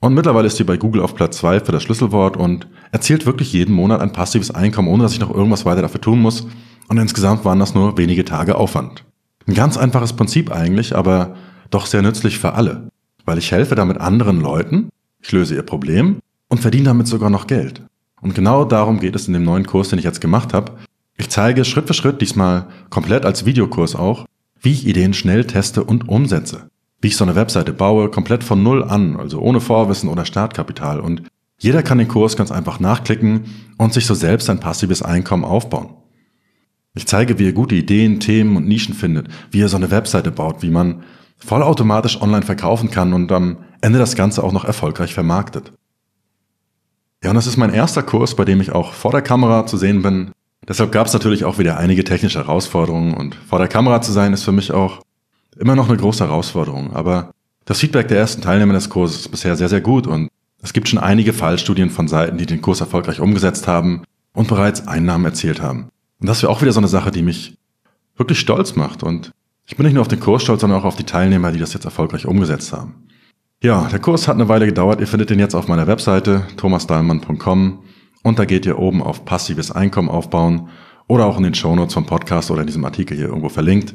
Und 0.00 0.14
mittlerweile 0.14 0.46
ist 0.46 0.56
sie 0.56 0.64
bei 0.64 0.76
Google 0.76 1.02
auf 1.02 1.14
Platz 1.14 1.38
zwei 1.38 1.60
für 1.60 1.72
das 1.72 1.82
Schlüsselwort 1.82 2.36
und 2.36 2.68
erzielt 2.92 3.26
wirklich 3.26 3.52
jeden 3.52 3.74
Monat 3.74 4.00
ein 4.00 4.12
passives 4.12 4.52
Einkommen, 4.52 4.88
ohne 4.88 5.02
dass 5.02 5.12
ich 5.12 5.20
noch 5.20 5.34
irgendwas 5.34 5.64
weiter 5.64 5.82
dafür 5.82 6.00
tun 6.00 6.20
muss. 6.20 6.46
Und 6.88 6.98
insgesamt 6.98 7.44
waren 7.44 7.58
das 7.58 7.74
nur 7.74 7.98
wenige 7.98 8.24
Tage 8.24 8.56
Aufwand. 8.56 9.04
Ein 9.48 9.54
ganz 9.54 9.78
einfaches 9.78 10.12
Prinzip 10.12 10.52
eigentlich, 10.52 10.94
aber 10.94 11.34
doch 11.70 11.86
sehr 11.86 12.02
nützlich 12.02 12.38
für 12.38 12.52
alle. 12.52 12.90
Weil 13.24 13.38
ich 13.38 13.50
helfe 13.50 13.74
damit 13.74 13.98
anderen 13.98 14.42
Leuten, 14.42 14.90
ich 15.22 15.32
löse 15.32 15.54
ihr 15.54 15.62
Problem 15.62 16.18
und 16.48 16.60
verdiene 16.60 16.84
damit 16.84 17.06
sogar 17.06 17.30
noch 17.30 17.46
Geld. 17.46 17.82
Und 18.20 18.34
genau 18.34 18.66
darum 18.66 19.00
geht 19.00 19.16
es 19.16 19.26
in 19.26 19.32
dem 19.32 19.44
neuen 19.44 19.66
Kurs, 19.66 19.88
den 19.88 19.98
ich 19.98 20.04
jetzt 20.04 20.20
gemacht 20.20 20.52
habe. 20.52 20.72
Ich 21.16 21.30
zeige 21.30 21.64
Schritt 21.64 21.86
für 21.86 21.94
Schritt, 21.94 22.20
diesmal 22.20 22.66
komplett 22.90 23.24
als 23.24 23.46
Videokurs 23.46 23.96
auch, 23.96 24.26
wie 24.60 24.72
ich 24.72 24.86
Ideen 24.86 25.14
schnell 25.14 25.46
teste 25.46 25.82
und 25.82 26.10
umsetze. 26.10 26.68
Wie 27.00 27.08
ich 27.08 27.16
so 27.16 27.24
eine 27.24 27.34
Webseite 27.34 27.72
baue, 27.72 28.10
komplett 28.10 28.44
von 28.44 28.62
Null 28.62 28.84
an, 28.84 29.16
also 29.16 29.40
ohne 29.40 29.60
Vorwissen 29.62 30.10
oder 30.10 30.26
Startkapital. 30.26 31.00
Und 31.00 31.22
jeder 31.58 31.82
kann 31.82 31.96
den 31.96 32.08
Kurs 32.08 32.36
ganz 32.36 32.52
einfach 32.52 32.80
nachklicken 32.80 33.46
und 33.78 33.94
sich 33.94 34.04
so 34.04 34.12
selbst 34.12 34.50
ein 34.50 34.60
passives 34.60 35.00
Einkommen 35.00 35.44
aufbauen. 35.44 35.94
Ich 36.98 37.06
zeige, 37.06 37.38
wie 37.38 37.44
ihr 37.44 37.52
gute 37.52 37.74
Ideen, 37.74 38.20
Themen 38.20 38.56
und 38.56 38.66
Nischen 38.66 38.94
findet, 38.94 39.28
wie 39.50 39.60
ihr 39.60 39.68
so 39.68 39.76
eine 39.76 39.90
Webseite 39.90 40.30
baut, 40.30 40.62
wie 40.62 40.70
man 40.70 41.04
vollautomatisch 41.38 42.20
online 42.20 42.44
verkaufen 42.44 42.90
kann 42.90 43.12
und 43.12 43.32
am 43.32 43.58
Ende 43.80 43.98
das 43.98 44.16
Ganze 44.16 44.42
auch 44.42 44.52
noch 44.52 44.64
erfolgreich 44.64 45.14
vermarktet. 45.14 45.72
Ja, 47.22 47.30
und 47.30 47.36
das 47.36 47.46
ist 47.46 47.56
mein 47.56 47.72
erster 47.72 48.02
Kurs, 48.02 48.34
bei 48.34 48.44
dem 48.44 48.60
ich 48.60 48.72
auch 48.72 48.92
vor 48.92 49.12
der 49.12 49.22
Kamera 49.22 49.64
zu 49.66 49.76
sehen 49.76 50.02
bin, 50.02 50.32
Deshalb 50.68 50.92
gab 50.92 51.06
es 51.06 51.14
natürlich 51.14 51.46
auch 51.46 51.58
wieder 51.58 51.78
einige 51.78 52.04
technische 52.04 52.40
Herausforderungen 52.40 53.14
und 53.14 53.34
vor 53.34 53.58
der 53.58 53.68
Kamera 53.68 54.02
zu 54.02 54.12
sein 54.12 54.34
ist 54.34 54.42
für 54.42 54.52
mich 54.52 54.70
auch 54.70 55.00
immer 55.56 55.74
noch 55.74 55.88
eine 55.88 55.96
große 55.96 56.22
Herausforderung. 56.22 56.92
Aber 56.94 57.32
das 57.64 57.80
Feedback 57.80 58.08
der 58.08 58.18
ersten 58.18 58.42
Teilnehmer 58.42 58.74
des 58.74 58.90
Kurses 58.90 59.20
ist 59.20 59.28
bisher 59.28 59.56
sehr, 59.56 59.70
sehr 59.70 59.80
gut 59.80 60.06
und 60.06 60.28
es 60.62 60.74
gibt 60.74 60.88
schon 60.88 60.98
einige 60.98 61.32
Fallstudien 61.32 61.88
von 61.88 62.06
Seiten, 62.06 62.36
die 62.36 62.44
den 62.44 62.60
Kurs 62.60 62.80
erfolgreich 62.80 63.20
umgesetzt 63.20 63.66
haben 63.66 64.02
und 64.34 64.48
bereits 64.48 64.86
Einnahmen 64.86 65.24
erzielt 65.24 65.62
haben. 65.62 65.88
Und 66.20 66.28
das 66.28 66.42
wäre 66.42 66.52
auch 66.52 66.62
wieder 66.62 66.72
so 66.72 66.80
eine 66.80 66.88
Sache, 66.88 67.10
die 67.10 67.22
mich 67.22 67.58
wirklich 68.16 68.40
stolz 68.40 68.76
macht. 68.76 69.02
Und 69.02 69.32
ich 69.66 69.76
bin 69.76 69.84
nicht 69.86 69.94
nur 69.94 70.02
auf 70.02 70.08
den 70.08 70.20
Kurs 70.20 70.42
stolz, 70.42 70.60
sondern 70.60 70.80
auch 70.80 70.84
auf 70.84 70.96
die 70.96 71.04
Teilnehmer, 71.04 71.52
die 71.52 71.58
das 71.58 71.74
jetzt 71.74 71.84
erfolgreich 71.84 72.26
umgesetzt 72.26 72.72
haben. 72.72 73.06
Ja, 73.62 73.88
der 73.88 73.98
Kurs 73.98 74.28
hat 74.28 74.36
eine 74.36 74.48
Weile 74.48 74.66
gedauert. 74.66 75.00
Ihr 75.00 75.06
findet 75.06 75.30
den 75.30 75.38
jetzt 75.38 75.54
auf 75.54 75.68
meiner 75.68 75.86
Webseite 75.86 76.46
thomasdahlmann.com 76.56 77.82
und 78.22 78.38
da 78.38 78.44
geht 78.44 78.66
ihr 78.66 78.78
oben 78.78 79.02
auf 79.02 79.24
passives 79.24 79.70
Einkommen 79.70 80.08
aufbauen 80.08 80.68
oder 81.08 81.26
auch 81.26 81.38
in 81.38 81.42
den 81.42 81.54
Shownotes 81.54 81.94
vom 81.94 82.06
Podcast 82.06 82.50
oder 82.50 82.60
in 82.60 82.66
diesem 82.66 82.84
Artikel 82.84 83.16
hier 83.16 83.26
irgendwo 83.26 83.48
verlinkt. 83.48 83.94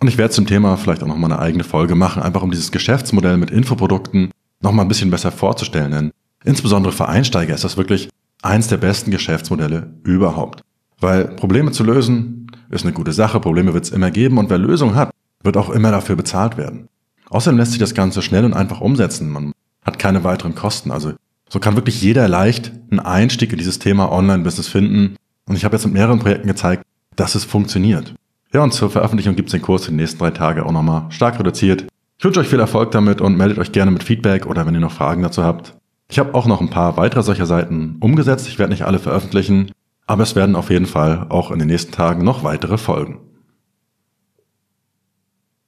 Und 0.00 0.08
ich 0.08 0.18
werde 0.18 0.34
zum 0.34 0.46
Thema 0.46 0.76
vielleicht 0.76 1.02
auch 1.02 1.06
nochmal 1.06 1.30
eine 1.30 1.40
eigene 1.40 1.64
Folge 1.64 1.94
machen, 1.94 2.22
einfach 2.22 2.42
um 2.42 2.50
dieses 2.50 2.72
Geschäftsmodell 2.72 3.36
mit 3.36 3.50
Infoprodukten 3.50 4.30
nochmal 4.60 4.84
ein 4.84 4.88
bisschen 4.88 5.10
besser 5.10 5.30
vorzustellen. 5.30 5.92
Denn 5.92 6.10
insbesondere 6.44 6.92
für 6.92 7.08
Einsteiger 7.08 7.54
ist 7.54 7.64
das 7.64 7.76
wirklich 7.76 8.08
eins 8.42 8.68
der 8.68 8.78
besten 8.78 9.10
Geschäftsmodelle 9.10 9.94
überhaupt. 10.02 10.62
Weil 11.00 11.24
Probleme 11.24 11.72
zu 11.72 11.84
lösen 11.84 12.50
ist 12.70 12.84
eine 12.84 12.94
gute 12.94 13.12
Sache, 13.12 13.40
Probleme 13.40 13.74
wird 13.74 13.84
es 13.84 13.90
immer 13.90 14.10
geben 14.10 14.38
und 14.38 14.50
wer 14.50 14.58
Lösungen 14.58 14.94
hat, 14.94 15.10
wird 15.42 15.56
auch 15.56 15.70
immer 15.70 15.90
dafür 15.90 16.16
bezahlt 16.16 16.56
werden. 16.56 16.88
Außerdem 17.30 17.58
lässt 17.58 17.72
sich 17.72 17.80
das 17.80 17.94
Ganze 17.94 18.22
schnell 18.22 18.44
und 18.44 18.54
einfach 18.54 18.80
umsetzen. 18.80 19.30
Man 19.30 19.52
hat 19.84 19.98
keine 19.98 20.24
weiteren 20.24 20.54
Kosten. 20.54 20.90
Also 20.90 21.12
so 21.48 21.60
kann 21.60 21.76
wirklich 21.76 22.00
jeder 22.00 22.28
leicht 22.28 22.72
einen 22.90 23.00
Einstieg 23.00 23.52
in 23.52 23.58
dieses 23.58 23.78
Thema 23.78 24.10
Online-Business 24.10 24.68
finden. 24.68 25.16
Und 25.46 25.56
ich 25.56 25.64
habe 25.64 25.76
jetzt 25.76 25.84
mit 25.84 25.94
mehreren 25.94 26.18
Projekten 26.18 26.48
gezeigt, 26.48 26.84
dass 27.16 27.34
es 27.34 27.44
funktioniert. 27.44 28.14
Ja, 28.52 28.62
und 28.62 28.72
zur 28.72 28.90
Veröffentlichung 28.90 29.36
gibt 29.36 29.48
es 29.48 29.52
den 29.52 29.62
Kurs 29.62 29.86
in 29.86 29.94
den 29.94 29.96
nächsten 29.96 30.18
drei 30.18 30.30
Tagen 30.30 30.62
auch 30.62 30.72
nochmal 30.72 31.06
stark 31.10 31.38
reduziert. 31.38 31.86
Ich 32.18 32.24
Ich 32.24 32.26
wünsche 32.26 32.40
euch 32.40 32.48
viel 32.48 32.60
Erfolg 32.60 32.90
damit 32.90 33.20
und 33.20 33.36
meldet 33.36 33.58
euch 33.58 33.70
gerne 33.70 33.90
mit 33.90 34.02
Feedback 34.02 34.46
oder 34.46 34.64
wenn 34.64 34.72
ihr 34.72 34.80
noch 34.80 34.92
Fragen 34.92 35.22
dazu 35.22 35.44
habt. 35.44 35.74
Ich 36.08 36.18
habe 36.18 36.32
auch 36.32 36.46
noch 36.46 36.62
ein 36.62 36.70
paar 36.70 36.96
weitere 36.96 37.22
solcher 37.22 37.44
Seiten 37.44 37.96
umgesetzt. 38.00 38.48
Ich 38.48 38.58
werde 38.58 38.72
nicht 38.72 38.86
alle 38.86 38.98
veröffentlichen, 38.98 39.72
aber 40.06 40.22
es 40.22 40.36
werden 40.36 40.56
auf 40.56 40.70
jeden 40.70 40.86
Fall 40.86 41.26
auch 41.28 41.50
in 41.50 41.58
den 41.58 41.68
nächsten 41.68 41.92
Tagen 41.92 42.24
noch 42.24 42.44
weitere 42.44 42.78
folgen. 42.78 43.20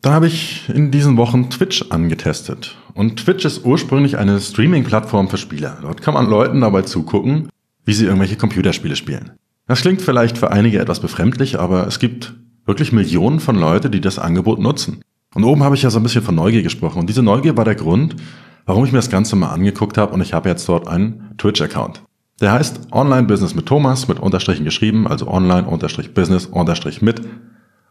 Dann 0.03 0.13
habe 0.13 0.27
ich 0.27 0.69
in 0.69 0.91
diesen 0.91 1.17
Wochen 1.17 1.51
Twitch 1.51 1.87
angetestet. 1.91 2.77
Und 2.95 3.17
Twitch 3.17 3.45
ist 3.45 3.65
ursprünglich 3.65 4.19
eine 4.19 4.41
Streaming-Plattform 4.41 5.29
für 5.29 5.39
Spieler. 5.39 5.79
Dort 5.83 6.01
kann 6.01 6.15
man 6.15 6.29
Leuten 6.29 6.61
dabei 6.61 6.83
zugucken, 6.83 7.49
wie 7.85 7.93
sie 7.93 8.05
irgendwelche 8.05 8.37
Computerspiele 8.37 8.95
spielen. 8.95 9.33
Das 9.67 9.81
klingt 9.81 10.03
vielleicht 10.03 10.39
für 10.39 10.53
einige 10.53 10.79
etwas 10.79 11.01
befremdlich, 11.01 11.59
aber 11.59 11.87
es 11.87 11.99
gibt 11.99 12.35
wirklich 12.67 12.93
Millionen 12.93 13.41
von 13.41 13.57
Leute, 13.57 13.91
die 13.91 14.01
das 14.01 14.19
Angebot 14.19 14.61
nutzen. 14.61 15.03
Und 15.35 15.45
oben 15.45 15.65
habe 15.65 15.75
ich 15.75 15.83
ja 15.83 15.91
so 15.91 15.99
ein 15.99 16.03
bisschen 16.03 16.23
von 16.23 16.35
Neugier 16.35 16.63
gesprochen. 16.63 17.01
Und 17.01 17.09
diese 17.09 17.23
Neugier 17.23 17.57
war 17.57 17.65
der 17.65 17.75
Grund, 17.75 18.17
warum 18.65 18.85
ich 18.85 18.93
mir 18.93 18.99
das 18.99 19.11
Ganze 19.11 19.35
mal 19.35 19.51
angeguckt 19.51 19.99
habe 19.99 20.13
und 20.13 20.21
ich 20.21 20.33
habe 20.33 20.49
jetzt 20.49 20.69
dort 20.69 20.87
einen 20.87 21.35
Twitch-Account. 21.37 22.06
Der 22.41 22.53
heißt 22.53 22.93
Online 22.93 23.27
Business 23.27 23.55
mit 23.55 23.67
Thomas, 23.67 24.09
mit 24.09 24.21
Unterstrichen 24.21 24.65
geschrieben, 24.65 25.07
also 25.07 25.29
Online 25.29 25.67
Unterstrich 25.67 26.13
Business 26.13 26.47
Unterstrich 26.47 27.01
mit 27.03 27.23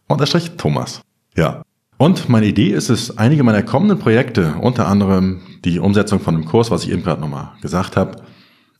Unterstrich 0.08 0.52
Thomas. 0.58 1.02
Ja, 1.36 1.64
und 1.98 2.28
meine 2.28 2.46
Idee 2.46 2.72
ist 2.72 2.90
es, 2.90 3.18
einige 3.18 3.44
meiner 3.44 3.64
kommenden 3.64 4.00
Projekte, 4.00 4.56
unter 4.60 4.88
anderem 4.88 5.42
die 5.64 5.80
Umsetzung 5.80 6.20
von 6.20 6.36
einem 6.36 6.46
Kurs, 6.46 6.70
was 6.70 6.84
ich 6.84 6.92
eben 6.92 7.04
gerade 7.04 7.22
nochmal 7.22 7.54
gesagt 7.62 7.96
habe, 7.96 8.18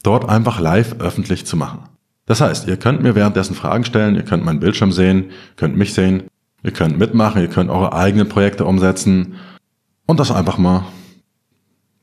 dort 0.04 0.28
einfach 0.28 0.60
live 0.60 1.00
öffentlich 1.00 1.46
zu 1.46 1.56
machen. 1.56 1.84
Das 2.26 2.42
heißt, 2.42 2.68
ihr 2.68 2.78
könnt 2.78 3.04
mir 3.04 3.16
währenddessen 3.16 3.56
Fragen 3.56 3.86
stellen, 3.86 4.16
ihr 4.16 4.24
könnt 4.24 4.44
meinen 4.44 4.60
Bildschirm 4.60 4.92
sehen, 4.92 5.32
könnt 5.56 5.78
mich 5.78 5.94
sehen, 5.94 6.24
ihr 6.64 6.72
könnt 6.72 6.98
mitmachen, 6.98 7.42
ihr 7.42 7.48
könnt 7.48 7.70
eure 7.70 7.94
eigenen 7.94 8.28
Projekte 8.28 8.66
umsetzen 8.66 9.36
und 10.08 10.20
das 10.20 10.32
einfach 10.32 10.58
mal 10.58 10.86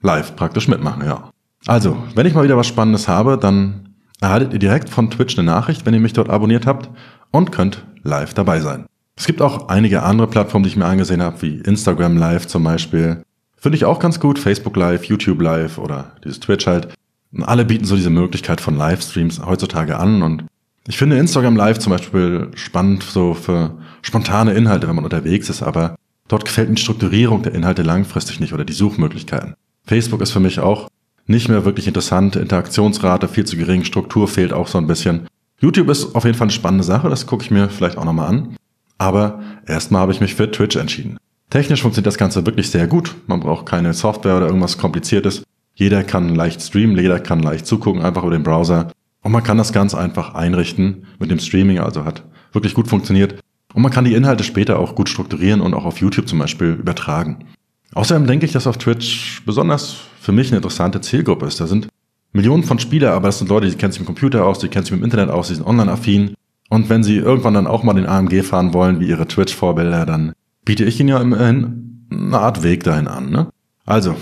live 0.00 0.35
praktisch 0.35 0.66
mitmachen, 0.69 1.04
ja. 1.04 1.32
Also, 1.66 1.97
wenn 2.14 2.26
ich 2.26 2.35
mal 2.35 2.45
wieder 2.45 2.57
was 2.57 2.66
Spannendes 2.66 3.09
habe, 3.09 3.38
dann 3.38 3.95
erhaltet 4.21 4.52
ihr 4.52 4.59
direkt 4.59 4.88
von 4.88 5.11
Twitch 5.11 5.38
eine 5.38 5.47
Nachricht, 5.47 5.87
wenn 5.87 5.95
ihr 5.95 6.00
mich 6.00 6.12
dort 6.12 6.28
abonniert 6.31 6.66
habt 6.66 6.90
und 7.31 7.52
könnt 7.52 7.85
live 8.02 8.35
dabei 8.35 8.61
sein. 8.61 8.87
Es 9.16 9.26
gibt 9.26 9.42
auch 9.42 9.69
einige 9.69 10.02
andere 10.02 10.26
Plattformen, 10.26 10.64
die 10.64 10.71
ich 10.71 10.76
mir 10.76 10.87
angesehen 10.87 11.23
habe, 11.23 11.40
wie 11.42 11.59
Instagram 11.59 12.16
Live 12.16 12.47
zum 12.47 12.64
Beispiel. 12.64 13.23
Finde 13.57 13.76
ich 13.76 13.85
auch 13.85 13.99
ganz 14.00 14.19
gut. 14.19 14.38
Facebook 14.38 14.76
Live, 14.76 15.04
YouTube 15.04 15.40
Live 15.40 15.78
oder 15.78 16.12
dieses 16.25 16.40
Twitch 16.40 16.66
halt. 16.66 16.88
Und 17.33 17.45
alle 17.45 17.64
bieten 17.64 17.85
so 17.85 17.95
diese 17.95 18.11
Möglichkeit 18.11 18.61
von 18.61 18.76
Livestreams 18.76 19.45
heutzutage 19.45 19.99
an. 19.99 20.23
Und 20.23 20.45
ich 20.88 20.99
finde 20.99 21.16
Instagram 21.19 21.57
Live 21.57 21.78
zum 21.78 21.92
Beispiel 21.92 22.50
spannend 22.54 23.02
so 23.04 23.35
für 23.35 23.78
spontane 24.02 24.54
Inhalte, 24.54 24.88
wenn 24.88 24.97
man 24.97 25.04
unterwegs 25.04 25.49
ist. 25.49 25.62
Aber 25.62 25.95
dort 26.26 26.45
gefällt 26.45 26.69
mir 26.69 26.75
die 26.75 26.83
Strukturierung 26.83 27.42
der 27.42 27.54
Inhalte 27.54 27.83
langfristig 27.83 28.40
nicht 28.40 28.52
oder 28.52 28.64
die 28.64 28.73
Suchmöglichkeiten. 28.73 29.54
Facebook 29.85 30.21
ist 30.23 30.33
für 30.33 30.40
mich 30.40 30.59
auch 30.59 30.88
nicht 31.26 31.49
mehr 31.49 31.64
wirklich 31.64 31.87
interessant. 31.87 32.37
Interaktionsrate 32.37 33.29
viel 33.29 33.45
zu 33.45 33.57
gering. 33.57 33.85
Struktur 33.85 34.29
fehlt 34.29 34.52
auch 34.52 34.69
so 34.69 34.79
ein 34.79 34.87
bisschen. 34.87 35.26
YouTube 35.61 35.88
ist 35.88 36.14
auf 36.14 36.25
jeden 36.25 36.37
Fall 36.37 36.47
eine 36.47 36.52
spannende 36.52 36.85
Sache. 36.85 37.09
Das 37.09 37.26
gucke 37.26 37.45
ich 37.45 37.50
mir 37.50 37.69
vielleicht 37.69 37.97
auch 37.97 38.05
nochmal 38.05 38.29
an. 38.29 38.57
Aber 38.99 39.41
erstmal 39.67 40.02
habe 40.02 40.12
ich 40.12 40.21
mich 40.21 40.35
für 40.35 40.50
Twitch 40.50 40.76
entschieden. 40.76 41.19
Technisch 41.50 41.83
funktioniert 41.83 42.07
das 42.07 42.19
Ganze 42.19 42.47
wirklich 42.47 42.71
sehr 42.71 42.87
gut. 42.87 43.14
Man 43.26 43.41
braucht 43.41 43.67
keine 43.67 43.93
Software 43.93 44.37
oder 44.37 44.47
irgendwas 44.47 44.79
Kompliziertes. 44.79 45.43
Jeder 45.75 46.02
kann 46.02 46.35
leicht 46.35 46.62
streamen, 46.62 46.97
jeder 46.97 47.21
kann 47.21 47.41
leicht 47.41 47.67
zugucken, 47.67 48.02
einfach 48.02 48.23
über 48.23 48.33
den 48.33 48.43
Browser. 48.43 48.91
Und 49.23 49.33
man 49.33 49.43
kann 49.43 49.59
das 49.59 49.73
ganz 49.73 49.95
einfach 49.95 50.35
einrichten 50.35 51.07
mit 51.19 51.31
dem 51.31 51.38
Streaming, 51.38 51.79
also 51.79 52.05
hat 52.05 52.25
wirklich 52.52 52.75
gut 52.75 52.88
funktioniert. 52.88 53.41
Und 53.75 53.83
man 53.83 53.93
kann 53.93 54.05
die 54.05 54.14
Inhalte 54.14 54.45
später 54.45 54.79
auch 54.79 54.95
gut 54.95 55.09
strukturieren 55.09 55.61
und 55.61 55.75
auch 55.75 55.85
auf 55.85 55.99
YouTube 55.99 56.29
zum 56.29 56.38
Beispiel 56.38 56.71
übertragen. 56.71 57.45
Außerdem 57.94 58.26
denke 58.26 58.46
ich, 58.46 58.52
dass 58.52 58.66
auf 58.66 58.78
Twitch 58.78 59.42
besonders 59.44 59.96
für 60.20 60.32
mich 60.32 60.49
eine 60.49 60.58
interessante 60.58 61.00
Zielgruppe 61.00 61.46
ist. 61.46 61.61
Da 61.61 61.66
sind 61.66 61.88
Millionen 62.32 62.62
von 62.62 62.78
Spielern, 62.78 63.12
aber 63.12 63.28
das 63.28 63.38
sind 63.38 63.49
Leute, 63.50 63.68
die 63.68 63.76
kennen 63.76 63.92
sich 63.92 64.00
mit 64.00 64.08
dem 64.08 64.14
Computer 64.14 64.46
aus, 64.46 64.58
die 64.58 64.68
kennen 64.68 64.84
sich 64.84 64.92
mit 64.92 65.00
dem 65.00 65.04
Internet 65.04 65.30
aus, 65.30 65.49
die 65.49 65.54
sind 65.54 65.66
online-affin. 65.66 66.34
Und 66.70 66.88
wenn 66.88 67.04
Sie 67.04 67.16
irgendwann 67.16 67.54
dann 67.54 67.66
auch 67.66 67.82
mal 67.82 67.92
den 67.92 68.06
AMG 68.06 68.42
fahren 68.42 68.72
wollen, 68.72 68.99
wie 68.99 69.08
Ihre 69.08 69.28
Twitch-Vorbilder, 69.28 70.06
dann 70.06 70.32
biete 70.64 70.84
ich 70.84 70.99
Ihnen 70.99 71.11
ja 71.11 71.20
immerhin 71.20 72.06
eine 72.11 72.38
Art 72.38 72.62
Weg 72.62 72.84
dahin 72.84 73.08
an. 73.08 73.30
Ne? 73.30 73.49
Also, 73.84 74.16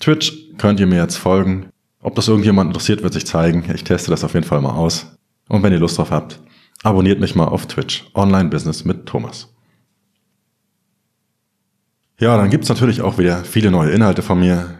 Twitch 0.00 0.32
könnt 0.58 0.80
ihr 0.80 0.86
mir 0.86 1.00
jetzt 1.00 1.16
folgen. 1.16 1.66
Ob 2.00 2.16
das 2.16 2.26
irgendjemand 2.26 2.70
interessiert, 2.70 3.04
wird 3.04 3.12
sich 3.12 3.26
zeigen. 3.26 3.64
Ich 3.72 3.84
teste 3.84 4.10
das 4.10 4.24
auf 4.24 4.34
jeden 4.34 4.46
Fall 4.46 4.60
mal 4.60 4.72
aus. 4.72 5.16
Und 5.48 5.62
wenn 5.62 5.72
ihr 5.72 5.78
Lust 5.78 5.98
drauf 5.98 6.10
habt, 6.10 6.40
abonniert 6.82 7.20
mich 7.20 7.36
mal 7.36 7.46
auf 7.46 7.66
Twitch. 7.66 8.10
Online 8.14 8.48
Business 8.48 8.84
mit 8.84 9.06
Thomas. 9.06 9.54
Ja, 12.18 12.36
dann 12.36 12.50
gibt's 12.50 12.68
natürlich 12.68 13.02
auch 13.02 13.18
wieder 13.18 13.44
viele 13.44 13.70
neue 13.70 13.90
Inhalte 13.90 14.22
von 14.22 14.38
mir. 14.38 14.74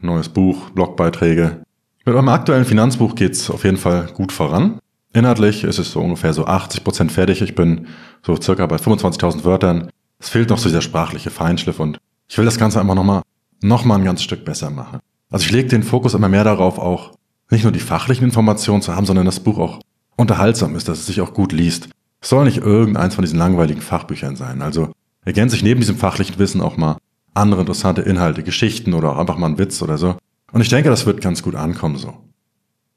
Neues 0.00 0.28
Buch, 0.28 0.70
Blogbeiträge. 0.70 1.62
Mit 2.04 2.14
eurem 2.14 2.28
aktuellen 2.28 2.64
Finanzbuch 2.64 3.14
geht's 3.14 3.50
auf 3.50 3.64
jeden 3.64 3.76
Fall 3.76 4.08
gut 4.14 4.32
voran. 4.32 4.78
Inhaltlich 5.12 5.64
ist 5.64 5.78
es 5.78 5.92
so 5.92 6.00
ungefähr 6.00 6.32
so 6.32 6.46
80 6.46 6.84
Prozent 6.84 7.12
fertig. 7.12 7.42
Ich 7.42 7.54
bin 7.54 7.86
so 8.22 8.40
circa 8.40 8.66
bei 8.66 8.76
25.000 8.76 9.44
Wörtern. 9.44 9.90
Es 10.18 10.28
fehlt 10.28 10.50
noch 10.50 10.58
so 10.58 10.68
dieser 10.68 10.80
sprachliche 10.80 11.30
Feinschliff 11.30 11.80
und 11.80 11.98
ich 12.28 12.38
will 12.38 12.44
das 12.44 12.58
Ganze 12.58 12.80
einfach 12.80 12.94
nochmal 12.94 13.22
noch 13.60 13.84
mal 13.84 13.96
ein 13.96 14.04
ganzes 14.04 14.24
Stück 14.24 14.44
besser 14.44 14.70
machen. 14.70 15.00
Also 15.30 15.44
ich 15.44 15.52
lege 15.52 15.68
den 15.68 15.82
Fokus 15.82 16.14
immer 16.14 16.28
mehr 16.28 16.44
darauf, 16.44 16.78
auch 16.78 17.12
nicht 17.50 17.64
nur 17.64 17.72
die 17.72 17.80
fachlichen 17.80 18.24
Informationen 18.24 18.82
zu 18.82 18.94
haben, 18.94 19.06
sondern 19.06 19.26
das 19.26 19.40
Buch 19.40 19.58
auch 19.58 19.80
unterhaltsam 20.16 20.76
ist, 20.76 20.88
dass 20.88 20.98
es 20.98 21.06
sich 21.06 21.20
auch 21.20 21.34
gut 21.34 21.52
liest. 21.52 21.88
Es 22.20 22.30
soll 22.30 22.44
nicht 22.44 22.58
irgendeins 22.58 23.14
von 23.14 23.22
diesen 23.22 23.38
langweiligen 23.38 23.80
Fachbüchern 23.80 24.36
sein. 24.36 24.62
Also 24.62 24.92
ergänze 25.28 25.56
ich 25.56 25.62
neben 25.62 25.80
diesem 25.80 25.96
fachlichen 25.96 26.38
Wissen 26.38 26.62
auch 26.62 26.78
mal 26.78 26.96
andere 27.34 27.60
interessante 27.60 28.00
Inhalte, 28.00 28.42
Geschichten 28.42 28.94
oder 28.94 29.12
auch 29.12 29.18
einfach 29.18 29.36
mal 29.36 29.46
einen 29.46 29.58
Witz 29.58 29.82
oder 29.82 29.98
so. 29.98 30.16
Und 30.52 30.62
ich 30.62 30.70
denke, 30.70 30.88
das 30.88 31.04
wird 31.04 31.20
ganz 31.20 31.42
gut 31.42 31.54
ankommen 31.54 31.96
so. 31.96 32.14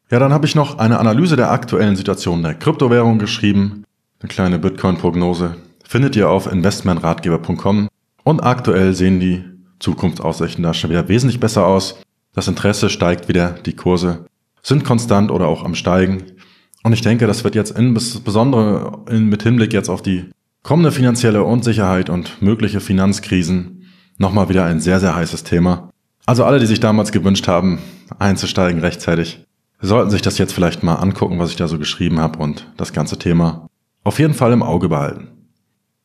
Ja, 0.10 0.18
dann 0.18 0.32
habe 0.32 0.46
ich 0.46 0.56
noch 0.56 0.78
eine 0.80 1.00
Analyse 1.00 1.36
der 1.36 1.52
aktuellen 1.52 1.98
Situation 1.98 2.42
der 2.42 2.56
Kryptowährung 2.56 3.20
geschrieben. 3.20 3.84
Eine 4.22 4.30
kleine 4.30 4.60
Bitcoin-Prognose. 4.60 5.58
Findet 5.86 6.16
ihr 6.16 6.30
auf 6.30 6.50
investmentratgeber.com. 6.50 7.90
Und 8.24 8.40
aktuell 8.40 8.94
sehen 8.94 9.20
die 9.20 9.44
Zukunftsaussichten 9.80 10.64
da 10.64 10.74
schon 10.74 10.90
wieder 10.90 11.10
wesentlich 11.10 11.40
besser 11.40 11.66
aus. 11.66 12.02
Das 12.34 12.48
Interesse 12.48 12.90
steigt 12.90 13.28
wieder, 13.28 13.52
die 13.66 13.76
Kurse 13.76 14.26
sind 14.62 14.86
konstant 14.86 15.32
oder 15.32 15.48
auch 15.48 15.66
am 15.66 15.76
Steigen. 15.76 16.24
Und 16.84 16.94
ich 16.94 17.02
denke, 17.02 17.28
das 17.28 17.44
wird 17.44 17.56
jetzt 17.56 17.78
insbesondere 17.78 19.00
mit 19.12 19.44
Hinblick 19.44 19.74
jetzt 19.74 19.90
auf 19.90 20.02
die 20.02 20.30
kommende 20.64 20.92
finanzielle 20.92 21.44
Unsicherheit 21.44 22.10
und 22.10 22.42
mögliche 22.42 22.80
Finanzkrisen 22.80 23.88
nochmal 24.18 24.50
wieder 24.50 24.66
ein 24.66 24.80
sehr, 24.80 25.00
sehr 25.00 25.16
heißes 25.16 25.44
Thema. 25.44 25.90
Also 26.26 26.46
alle, 26.46 26.60
die 26.60 26.66
sich 26.66 26.80
damals 26.80 27.12
gewünscht 27.12 27.48
haben, 27.48 27.80
einzusteigen 28.20 28.82
rechtzeitig, 28.82 29.46
sollten 29.82 30.12
sich 30.12 30.22
das 30.22 30.38
jetzt 30.38 30.54
vielleicht 30.54 30.84
mal 30.84 30.96
angucken, 30.96 31.40
was 31.40 31.50
ich 31.50 31.56
da 31.56 31.68
so 31.68 31.80
geschrieben 31.80 32.20
habe 32.20 32.40
und 32.40 32.68
das 32.78 32.94
ganze 32.94 33.18
Thema 33.18 33.68
auf 34.04 34.20
jeden 34.20 34.34
Fall 34.34 34.54
im 34.54 34.64
Auge 34.64 34.90
behalten. 34.90 35.30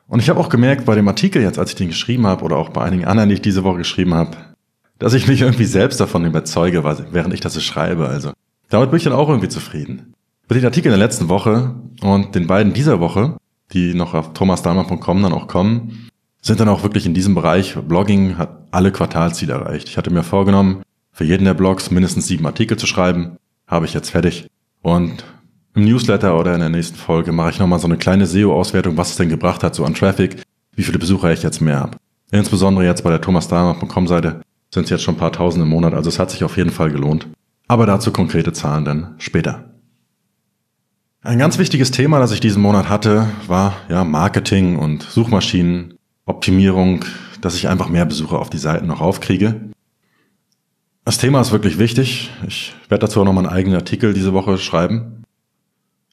Und 0.09 0.21
ich 0.21 0.31
habe 0.31 0.41
auch 0.41 0.49
gemerkt 0.49 0.87
bei 0.87 0.95
dem 0.95 1.09
Artikel 1.09 1.43
jetzt, 1.43 1.59
als 1.59 1.71
ich 1.71 1.77
den 1.77 1.89
geschrieben 1.89 2.27
habe 2.27 2.45
oder 2.45 2.57
auch 2.57 2.71
bei 2.71 2.83
einigen 2.83 3.05
anderen, 3.05 3.29
die 3.29 3.35
ich 3.35 3.43
diese 3.43 3.65
Woche 3.65 3.79
geschrieben 3.79 4.15
habe, 4.15 4.37
dass 4.99 5.15
ich 5.15 5.29
mich 5.29 5.43
irgendwie 5.43 5.65
selbst 5.65 6.01
davon 6.01 6.25
überzeuge, 6.25 6.85
während 7.13 7.35
ich 7.35 7.41
das 7.41 7.55
so 7.55 7.61
schreibe. 7.61 8.09
Also 8.09 8.33
damit 8.71 8.91
bin 8.91 8.99
ich 8.99 9.05
dann 9.05 9.13
auch 9.13 9.29
irgendwie 9.29 9.49
zufrieden. 9.49 10.15
Mit 10.49 10.59
den 10.59 10.65
Artikeln 10.65 10.93
der 10.93 11.05
letzten 11.05 11.29
Woche 11.29 11.75
und 12.03 12.35
den 12.35 12.47
beiden 12.47 12.73
dieser 12.73 13.01
Woche, 13.01 13.37
die 13.73 13.95
noch 13.95 14.15
auf 14.15 14.33
thomasdalmer.com 14.33 15.23
dann 15.23 15.33
auch 15.33 15.49
kommen, 15.49 16.09
sind 16.41 16.61
dann 16.61 16.69
auch 16.69 16.83
wirklich 16.83 17.07
in 17.07 17.15
diesem 17.15 17.35
Bereich. 17.35 17.75
Blogging 17.77 18.39
hat 18.39 18.67
alle 18.71 18.93
Quartalziele 18.93 19.55
erreicht. 19.55 19.89
Ich 19.89 19.97
hatte 19.97 20.11
mir 20.11 20.23
vorgenommen, 20.23 20.83
für 21.13 21.25
jeden 21.25 21.45
der 21.45 21.55
Blogs 21.55 21.91
mindestens 21.91 22.27
sieben 22.27 22.47
Artikel 22.47 22.77
zu 22.77 22.87
schreiben 22.87 23.37
habe 23.67 23.87
ich 23.87 23.95
jetzt 23.95 24.11
fertig. 24.11 24.47
Und 24.83 25.25
im 25.75 25.85
Newsletter 25.85 26.39
oder 26.39 26.55
in 26.55 26.61
der 26.61 26.69
nächsten 26.69 26.97
Folge 26.97 27.33
mache 27.33 27.51
ich 27.51 27.59
nochmal 27.59 27.79
so 27.79 27.87
eine 27.87 27.97
kleine 27.97 28.27
SEO-Auswertung, 28.27 28.97
was 28.97 29.11
es 29.11 29.17
denn 29.17 29.29
gebracht 29.29 29.63
hat, 29.63 29.75
so 29.75 29.85
an 29.85 29.95
Traffic, 29.95 30.43
wie 30.75 30.83
viele 30.83 30.99
Besucher 30.99 31.33
ich 31.33 31.43
jetzt 31.43 31.61
mehr 31.61 31.81
habe. 31.81 31.99
Insbesondere 32.31 32.85
jetzt 32.85 33.03
bei 33.03 33.11
der 33.11 33.21
thomasdahmer.com-Seite 33.21 34.41
sind 34.73 34.85
es 34.85 34.91
jetzt 34.91 35.03
schon 35.03 35.15
ein 35.15 35.19
paar 35.19 35.33
tausend 35.33 35.63
im 35.63 35.69
Monat, 35.69 35.95
also 35.95 36.09
es 36.09 36.19
hat 36.19 36.31
sich 36.31 36.45
auf 36.45 36.57
jeden 36.57 36.71
Fall 36.71 36.91
gelohnt. 36.91 37.29
Aber 37.69 37.87
dazu 37.87 38.13
konkrete 38.13 38.53
Zahlen 38.53 38.85
dann 38.85 39.15
später. 39.19 39.76
Ein 41.27 41.41
ganz 41.41 41.59
wichtiges 41.59 41.91
Thema, 41.91 42.21
das 42.21 42.31
ich 42.31 42.39
diesen 42.39 42.63
Monat 42.63 42.89
hatte, 42.89 43.27
war 43.49 43.75
ja 43.89 44.05
Marketing 44.05 44.77
und 44.77 45.03
Suchmaschinenoptimierung, 45.03 47.05
dass 47.41 47.57
ich 47.57 47.67
einfach 47.67 47.89
mehr 47.89 48.05
Besucher 48.05 48.39
auf 48.39 48.49
die 48.49 48.59
Seiten 48.59 48.87
noch 48.87 49.01
aufkriege. 49.01 49.61
Das 51.05 51.19
Thema 51.19 51.41
ist 51.41 51.51
wirklich 51.51 51.81
wichtig. 51.81 52.31
Ich 52.47 52.77
werde 52.89 53.07
dazu 53.07 53.21
auch 53.21 53.25
noch 53.25 53.33
mal 53.33 53.41
einen 53.41 53.53
eigenen 53.53 53.77
Artikel 53.77 54.15
diese 54.15 54.35
Woche 54.35 54.57
schreiben. 54.57 55.25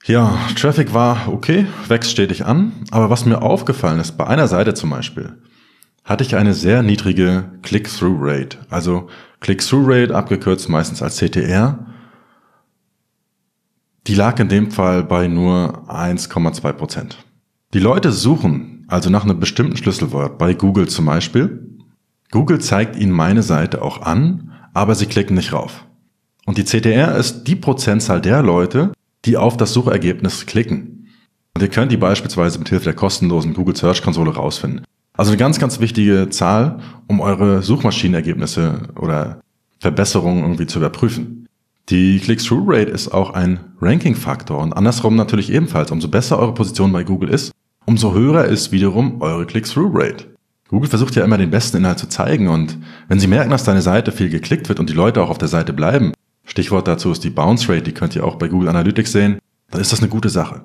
Ja, 0.05 0.36
Traffic 0.55 0.96
war 0.96 1.27
okay, 1.27 1.67
wächst 1.88 2.10
stetig 2.10 2.46
an, 2.46 2.72
aber 2.89 3.12
was 3.12 3.27
mir 3.27 3.43
aufgefallen 3.43 4.00
ist, 4.00 4.13
bei 4.13 4.25
einer 4.25 4.48
Seite 4.48 4.74
zum 4.74 4.89
Beispiel, 4.89 5.34
hatte 6.03 6.24
ich 6.24 6.36
eine 6.36 6.55
sehr 6.55 6.82
niedrige 6.82 7.51
Click-Through-Rate. 7.62 8.58
Also 8.72 9.10
Click-Through-Rate, 9.41 10.15
abgekürzt 10.15 10.70
meistens 10.70 11.03
als 11.03 11.17
CTR, 11.17 11.92
die 14.07 14.15
lag 14.15 14.39
in 14.39 14.50
dem 14.50 14.72
Fall 14.72 15.03
bei 15.03 15.27
nur 15.27 15.89
1,2 15.89 16.74
Prozent. 16.74 17.17
Die 17.74 17.79
Leute 17.79 18.12
suchen 18.12 18.74
also 18.88 19.10
nach 19.10 19.24
einem 19.24 19.39
bestimmten 19.39 19.77
Schlüsselwort, 19.77 20.38
bei 20.38 20.53
Google 20.53 20.88
zum 20.88 21.05
Beispiel, 21.05 21.67
Google 22.31 22.60
zeigt 22.60 22.95
ihnen 22.95 23.12
meine 23.12 23.43
Seite 23.43 23.81
auch 23.81 24.01
an, 24.01 24.51
aber 24.74 24.95
sie 24.95 25.05
klicken 25.05 25.36
nicht 25.36 25.53
rauf. 25.53 25.86
Und 26.45 26.57
die 26.57 26.63
CTR 26.63 27.15
ist 27.15 27.45
die 27.45 27.55
Prozentzahl 27.55 28.22
der 28.22 28.41
Leute, 28.41 28.91
die 29.25 29.38
auf 29.38 29.55
das 29.55 29.74
Suchergebnis 29.74 30.45
klicken. 30.45 31.07
Und 31.55 31.62
ihr 31.62 31.69
könnt 31.69 31.91
die 31.91 31.98
beispielsweise 31.98 32.60
mit 32.60 32.69
Hilfe 32.69 32.86
der 32.86 32.93
kostenlosen 32.93 33.53
Google 33.53 33.75
Search 33.75 34.01
Konsole 34.01 34.33
rausfinden. 34.33 34.86
Also 35.13 35.31
eine 35.31 35.38
ganz, 35.38 35.60
ganz 35.60 35.79
wichtige 35.79 36.29
Zahl, 36.29 36.79
um 37.07 37.19
eure 37.19 37.62
Suchmaschinenergebnisse 37.62 38.89
oder 39.00 39.41
Verbesserungen 39.79 40.43
irgendwie 40.43 40.65
zu 40.65 40.79
überprüfen. 40.79 41.42
Die 41.89 42.19
Click-Through-Rate 42.19 42.91
ist 42.91 43.09
auch 43.09 43.31
ein 43.31 43.59
Ranking-Faktor 43.81 44.57
und 44.57 44.71
andersrum 44.73 45.15
natürlich 45.15 45.51
ebenfalls. 45.51 45.91
Umso 45.91 46.07
besser 46.07 46.39
eure 46.39 46.53
Position 46.53 46.93
bei 46.93 47.03
Google 47.03 47.29
ist, 47.29 47.51
umso 47.85 48.13
höher 48.13 48.45
ist 48.45 48.71
wiederum 48.71 49.21
eure 49.21 49.45
Click-Through-Rate. 49.45 50.33
Google 50.69 50.89
versucht 50.89 51.15
ja 51.15 51.25
immer 51.25 51.37
den 51.37 51.51
besten 51.51 51.77
Inhalt 51.77 51.99
zu 51.99 52.07
zeigen 52.07 52.47
und 52.47 52.77
wenn 53.09 53.19
sie 53.19 53.27
merken, 53.27 53.51
dass 53.51 53.65
deine 53.65 53.81
Seite 53.81 54.11
viel 54.11 54.29
geklickt 54.29 54.69
wird 54.69 54.79
und 54.79 54.89
die 54.89 54.93
Leute 54.93 55.21
auch 55.21 55.29
auf 55.29 55.37
der 55.37 55.49
Seite 55.49 55.73
bleiben, 55.73 56.13
Stichwort 56.45 56.87
dazu 56.87 57.11
ist 57.11 57.23
die 57.23 57.29
Bounce 57.29 57.69
Rate, 57.69 57.83
die 57.83 57.93
könnt 57.93 58.15
ihr 58.15 58.25
auch 58.25 58.35
bei 58.35 58.47
Google 58.47 58.69
Analytics 58.69 59.11
sehen, 59.11 59.39
dann 59.69 59.81
ist 59.81 59.91
das 59.91 59.99
eine 59.99 60.09
gute 60.09 60.29
Sache. 60.29 60.63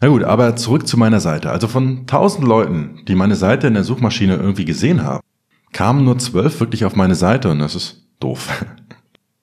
Na 0.00 0.08
gut, 0.08 0.22
aber 0.22 0.54
zurück 0.56 0.86
zu 0.86 0.96
meiner 0.96 1.18
Seite. 1.18 1.50
Also 1.50 1.66
von 1.66 2.00
1000 2.00 2.46
Leuten, 2.46 3.00
die 3.08 3.14
meine 3.14 3.34
Seite 3.34 3.66
in 3.66 3.74
der 3.74 3.84
Suchmaschine 3.84 4.36
irgendwie 4.36 4.64
gesehen 4.64 5.02
haben, 5.02 5.24
kamen 5.72 6.04
nur 6.04 6.18
12 6.18 6.60
wirklich 6.60 6.84
auf 6.84 6.94
meine 6.94 7.14
Seite 7.14 7.50
und 7.50 7.58
das 7.58 7.74
ist 7.74 8.06
doof. 8.20 8.64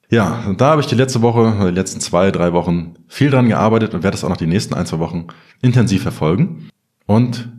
Ja, 0.08 0.54
da 0.56 0.70
habe 0.70 0.80
ich 0.80 0.86
die 0.86 0.94
letzte 0.94 1.22
Woche, 1.22 1.66
die 1.66 1.74
letzten 1.74 2.00
zwei, 2.00 2.30
drei 2.30 2.52
Wochen 2.52 2.94
viel 3.08 3.30
dran 3.30 3.48
gearbeitet 3.48 3.92
und 3.94 4.04
werde 4.04 4.16
es 4.16 4.22
auch 4.22 4.28
noch 4.28 4.36
die 4.36 4.46
nächsten 4.46 4.74
ein, 4.74 4.86
zwei 4.86 5.00
Wochen 5.00 5.26
intensiv 5.62 6.02
verfolgen. 6.02 6.68
Und 7.06 7.50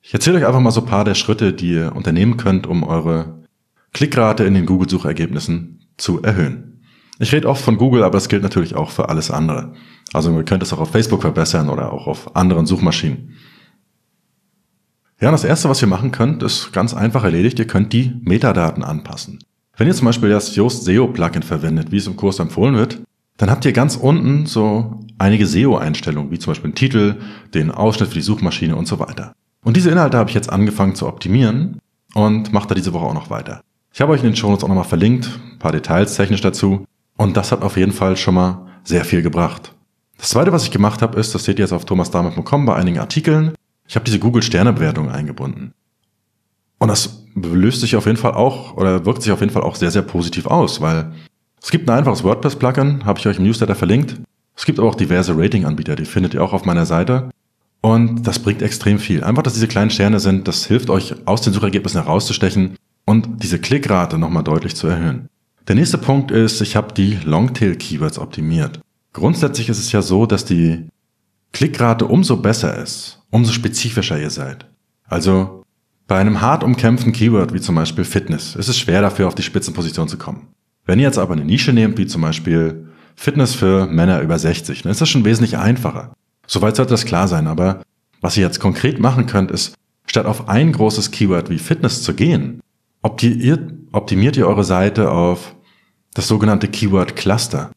ich 0.00 0.14
erzähle 0.14 0.38
euch 0.38 0.46
einfach 0.46 0.60
mal 0.60 0.70
so 0.70 0.80
ein 0.80 0.86
paar 0.86 1.04
der 1.04 1.14
Schritte, 1.14 1.52
die 1.52 1.72
ihr 1.72 1.94
unternehmen 1.94 2.36
könnt, 2.36 2.66
um 2.66 2.84
eure 2.84 3.44
Klickrate 3.92 4.44
in 4.44 4.54
den 4.54 4.66
Google-Suchergebnissen 4.66 5.80
zu 5.96 6.22
erhöhen. 6.22 6.82
Ich 7.18 7.32
rede 7.32 7.48
oft 7.48 7.62
von 7.62 7.76
Google, 7.76 8.04
aber 8.04 8.16
es 8.16 8.28
gilt 8.28 8.42
natürlich 8.42 8.76
auch 8.76 8.90
für 8.90 9.08
alles 9.08 9.30
andere. 9.30 9.74
Also 10.12 10.34
ihr 10.34 10.44
könnt 10.44 10.62
es 10.62 10.72
auch 10.72 10.80
auf 10.80 10.90
Facebook 10.90 11.20
verbessern 11.20 11.68
oder 11.68 11.92
auch 11.92 12.06
auf 12.06 12.34
anderen 12.34 12.66
Suchmaschinen. 12.66 13.36
Ja, 15.20 15.30
das 15.30 15.44
erste, 15.44 15.68
was 15.68 15.82
ihr 15.82 15.88
machen 15.88 16.12
könnt, 16.12 16.42
ist 16.42 16.72
ganz 16.72 16.94
einfach 16.94 17.24
erledigt. 17.24 17.58
Ihr 17.58 17.66
könnt 17.66 17.92
die 17.92 18.14
Metadaten 18.22 18.82
anpassen. 18.82 19.40
Wenn 19.80 19.88
ihr 19.88 19.94
zum 19.94 20.04
Beispiel 20.04 20.28
das 20.28 20.54
Yoast 20.54 20.84
SEO 20.84 21.06
Plugin 21.06 21.42
verwendet, 21.42 21.90
wie 21.90 21.96
es 21.96 22.06
im 22.06 22.14
Kurs 22.14 22.38
empfohlen 22.38 22.76
wird, 22.76 22.98
dann 23.38 23.50
habt 23.50 23.64
ihr 23.64 23.72
ganz 23.72 23.96
unten 23.96 24.44
so 24.44 25.00
einige 25.16 25.46
SEO-Einstellungen, 25.46 26.30
wie 26.30 26.38
zum 26.38 26.50
Beispiel 26.50 26.70
den 26.70 26.74
Titel, 26.74 27.16
den 27.54 27.70
Ausschnitt 27.70 28.10
für 28.10 28.16
die 28.16 28.20
Suchmaschine 28.20 28.76
und 28.76 28.86
so 28.86 28.98
weiter. 28.98 29.32
Und 29.64 29.78
diese 29.78 29.90
Inhalte 29.90 30.18
habe 30.18 30.28
ich 30.28 30.34
jetzt 30.34 30.52
angefangen 30.52 30.96
zu 30.96 31.06
optimieren 31.06 31.78
und 32.12 32.52
mache 32.52 32.68
da 32.68 32.74
diese 32.74 32.92
Woche 32.92 33.06
auch 33.06 33.14
noch 33.14 33.30
weiter. 33.30 33.62
Ich 33.90 34.02
habe 34.02 34.12
euch 34.12 34.20
in 34.20 34.26
den 34.26 34.36
Show 34.36 34.50
Notes 34.50 34.64
auch 34.64 34.68
nochmal 34.68 34.84
verlinkt, 34.84 35.40
ein 35.50 35.58
paar 35.58 35.72
Details 35.72 36.14
technisch 36.14 36.42
dazu. 36.42 36.84
Und 37.16 37.38
das 37.38 37.50
hat 37.50 37.62
auf 37.62 37.78
jeden 37.78 37.92
Fall 37.92 38.18
schon 38.18 38.34
mal 38.34 38.66
sehr 38.84 39.06
viel 39.06 39.22
gebracht. 39.22 39.74
Das 40.18 40.28
zweite, 40.28 40.52
was 40.52 40.64
ich 40.64 40.72
gemacht 40.72 41.00
habe, 41.00 41.18
ist, 41.18 41.34
das 41.34 41.44
seht 41.44 41.58
ihr 41.58 41.64
jetzt 41.64 41.72
auf 41.72 41.86
thomasdahmer.com 41.86 42.66
bei 42.66 42.76
einigen 42.76 42.98
Artikeln, 42.98 43.54
ich 43.88 43.96
habe 43.96 44.04
diese 44.04 44.18
Google-Sterne-Bewertung 44.18 45.10
eingebunden. 45.10 45.72
Und 46.80 46.88
das 46.88 47.24
löst 47.34 47.82
sich 47.82 47.94
auf 47.94 48.06
jeden 48.06 48.16
Fall 48.16 48.32
auch 48.32 48.76
oder 48.76 49.04
wirkt 49.06 49.22
sich 49.22 49.30
auf 49.30 49.40
jeden 49.40 49.52
Fall 49.52 49.62
auch 49.62 49.76
sehr, 49.76 49.90
sehr 49.90 50.02
positiv 50.02 50.46
aus, 50.46 50.80
weil 50.80 51.12
es 51.62 51.70
gibt 51.70 51.88
ein 51.88 51.98
einfaches 51.98 52.24
WordPress-Plugin, 52.24 53.04
habe 53.04 53.18
ich 53.18 53.26
euch 53.26 53.36
im 53.36 53.44
Newsletter 53.44 53.74
verlinkt. 53.74 54.16
Es 54.56 54.64
gibt 54.64 54.78
aber 54.78 54.88
auch 54.88 54.94
diverse 54.94 55.36
Rating-Anbieter, 55.36 55.94
die 55.94 56.06
findet 56.06 56.34
ihr 56.34 56.42
auch 56.42 56.54
auf 56.54 56.64
meiner 56.64 56.86
Seite. 56.86 57.30
Und 57.82 58.26
das 58.26 58.38
bringt 58.38 58.62
extrem 58.62 58.98
viel. 58.98 59.22
Einfach, 59.22 59.42
dass 59.42 59.54
diese 59.54 59.68
kleinen 59.68 59.90
Sterne 59.90 60.20
sind, 60.20 60.48
das 60.48 60.66
hilft 60.66 60.90
euch 60.90 61.14
aus 61.26 61.42
den 61.42 61.52
Suchergebnissen 61.52 62.02
herauszustechen 62.02 62.76
und 63.04 63.42
diese 63.42 63.58
Klickrate 63.58 64.18
nochmal 64.18 64.44
deutlich 64.44 64.74
zu 64.74 64.86
erhöhen. 64.86 65.28
Der 65.68 65.74
nächste 65.74 65.98
Punkt 65.98 66.30
ist, 66.30 66.60
ich 66.62 66.76
habe 66.76 66.94
die 66.94 67.18
Longtail-Keywords 67.24 68.18
optimiert. 68.18 68.80
Grundsätzlich 69.12 69.68
ist 69.68 69.78
es 69.78 69.92
ja 69.92 70.02
so, 70.02 70.26
dass 70.26 70.44
die 70.44 70.88
Klickrate 71.52 72.06
umso 72.06 72.36
besser 72.36 72.76
ist, 72.76 73.22
umso 73.30 73.52
spezifischer 73.52 74.18
ihr 74.18 74.30
seid. 74.30 74.66
Also 75.08 75.59
bei 76.10 76.18
einem 76.18 76.40
hart 76.40 76.64
umkämpften 76.64 77.12
Keyword 77.12 77.54
wie 77.54 77.60
zum 77.60 77.76
Beispiel 77.76 78.02
Fitness 78.02 78.56
ist 78.56 78.66
es 78.66 78.76
schwer 78.76 79.00
dafür 79.00 79.28
auf 79.28 79.36
die 79.36 79.44
Spitzenposition 79.44 80.08
zu 80.08 80.18
kommen. 80.18 80.48
Wenn 80.84 80.98
ihr 80.98 81.04
jetzt 81.04 81.18
aber 81.18 81.34
eine 81.34 81.44
Nische 81.44 81.72
nehmt, 81.72 81.98
wie 81.98 82.06
zum 82.08 82.20
Beispiel 82.20 82.88
Fitness 83.14 83.54
für 83.54 83.86
Männer 83.86 84.20
über 84.20 84.36
60, 84.36 84.82
dann 84.82 84.90
ist 84.90 85.00
das 85.00 85.08
schon 85.08 85.24
wesentlich 85.24 85.56
einfacher. 85.56 86.12
Soweit 86.48 86.74
sollte 86.74 86.90
das 86.90 87.04
klar 87.04 87.28
sein, 87.28 87.46
aber 87.46 87.82
was 88.20 88.36
ihr 88.36 88.42
jetzt 88.42 88.58
konkret 88.58 88.98
machen 88.98 89.26
könnt, 89.26 89.52
ist, 89.52 89.74
statt 90.04 90.26
auf 90.26 90.48
ein 90.48 90.72
großes 90.72 91.12
Keyword 91.12 91.48
wie 91.48 91.58
Fitness 91.58 92.02
zu 92.02 92.12
gehen, 92.12 92.60
optimiert, 93.02 94.36
ihr 94.36 94.48
eure 94.48 94.64
Seite 94.64 95.12
auf 95.12 95.54
das 96.14 96.26
sogenannte 96.26 96.66
Keyword 96.66 97.14
Cluster. 97.14 97.70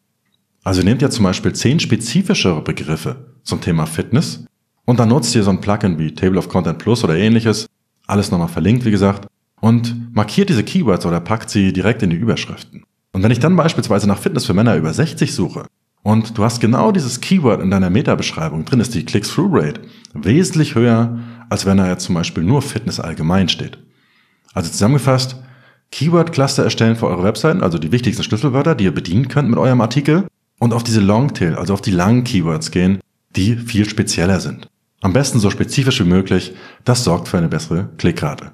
Also 0.64 0.82
nehmt 0.82 1.04
ihr 1.04 1.12
zum 1.12 1.26
Beispiel 1.26 1.54
zehn 1.54 1.80
spezifischere 1.80 2.64
Begriffe 2.64 3.36
zum 3.44 3.62
Thema 3.62 3.86
Fitness 3.86 4.44
und 4.86 5.00
dann 5.00 5.10
nutzt 5.10 5.36
ihr 5.36 5.44
so 5.44 5.52
ein 5.52 5.62
Plugin 5.62 6.00
wie 6.00 6.16
Table 6.16 6.40
of 6.40 6.50
Content 6.50 6.80
Plus 6.80 7.04
oder 7.04 7.16
ähnliches, 7.16 7.68
alles 8.08 8.32
nochmal 8.32 8.48
verlinkt, 8.48 8.86
wie 8.86 8.92
gesagt, 8.92 9.28
und 9.62 10.14
markiert 10.14 10.50
diese 10.50 10.64
Keywords 10.64 11.06
oder 11.06 11.20
packt 11.20 11.50
sie 11.50 11.72
direkt 11.72 12.04
in 12.04 12.10
die 12.10 12.16
Überschriften. 12.16 12.84
Und 13.14 13.24
wenn 13.24 13.32
ich 13.32 13.40
dann 13.40 13.56
beispielsweise 13.56 14.08
nach 14.08 14.18
Fitness 14.18 14.46
für 14.46 14.54
Männer 14.54 14.76
über 14.76 14.94
60 14.94 15.34
suche, 15.34 15.68
und 16.04 16.38
du 16.38 16.44
hast 16.44 16.60
genau 16.60 16.92
dieses 16.92 17.22
Keyword 17.22 17.62
in 17.62 17.72
deiner 17.72 17.90
Meta-Beschreibung 17.90 18.66
drin, 18.66 18.82
ist 18.82 18.94
die 18.94 19.06
Click-Through-Rate 19.06 19.82
wesentlich 20.14 20.76
höher, 20.76 21.20
als 21.50 21.66
wenn 21.66 21.78
da 21.78 21.88
jetzt 21.88 22.04
zum 22.04 22.16
Beispiel 22.16 22.44
nur 22.44 22.62
Fitness 22.62 23.00
allgemein 23.00 23.48
steht. 23.48 23.80
Also 24.54 24.70
zusammengefasst, 24.70 25.38
Keyword-Cluster 25.92 26.64
erstellen 26.64 26.98
für 26.98 27.08
eure 27.08 27.24
Webseiten, 27.24 27.64
also 27.64 27.78
die 27.78 27.92
wichtigsten 27.92 28.24
Schlüsselwörter, 28.24 28.76
die 28.76 28.84
ihr 28.84 28.94
bedienen 28.94 29.30
könnt 29.30 29.50
mit 29.50 29.60
eurem 29.60 29.80
Artikel 29.80 30.28
und 30.60 30.74
auf 30.74 30.84
diese 30.84 31.00
Longtail, 31.00 31.56
also 31.56 31.74
auf 31.74 31.82
die 31.82 31.92
langen 31.92 32.26
Keywords 32.26 32.72
gehen, 32.72 33.00
die 33.36 33.56
viel 33.56 33.88
spezieller 33.88 34.40
sind. 34.42 34.68
Am 35.04 35.12
besten 35.12 35.40
so 35.40 35.50
spezifisch 35.50 36.00
wie 36.00 36.08
möglich, 36.08 36.54
das 36.86 37.04
sorgt 37.04 37.28
für 37.28 37.38
eine 37.38 37.50
bessere 37.50 37.90
Klickrate. 37.98 38.54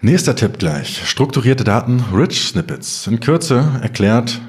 Nächster 0.00 0.34
Tipp 0.34 0.58
gleich. 0.58 1.08
Strukturierte 1.08 1.62
Daten, 1.62 2.02
Rich 2.12 2.48
Snippets. 2.48 3.06
In 3.06 3.20
Kürze 3.20 3.78
erklärt, 3.80 4.40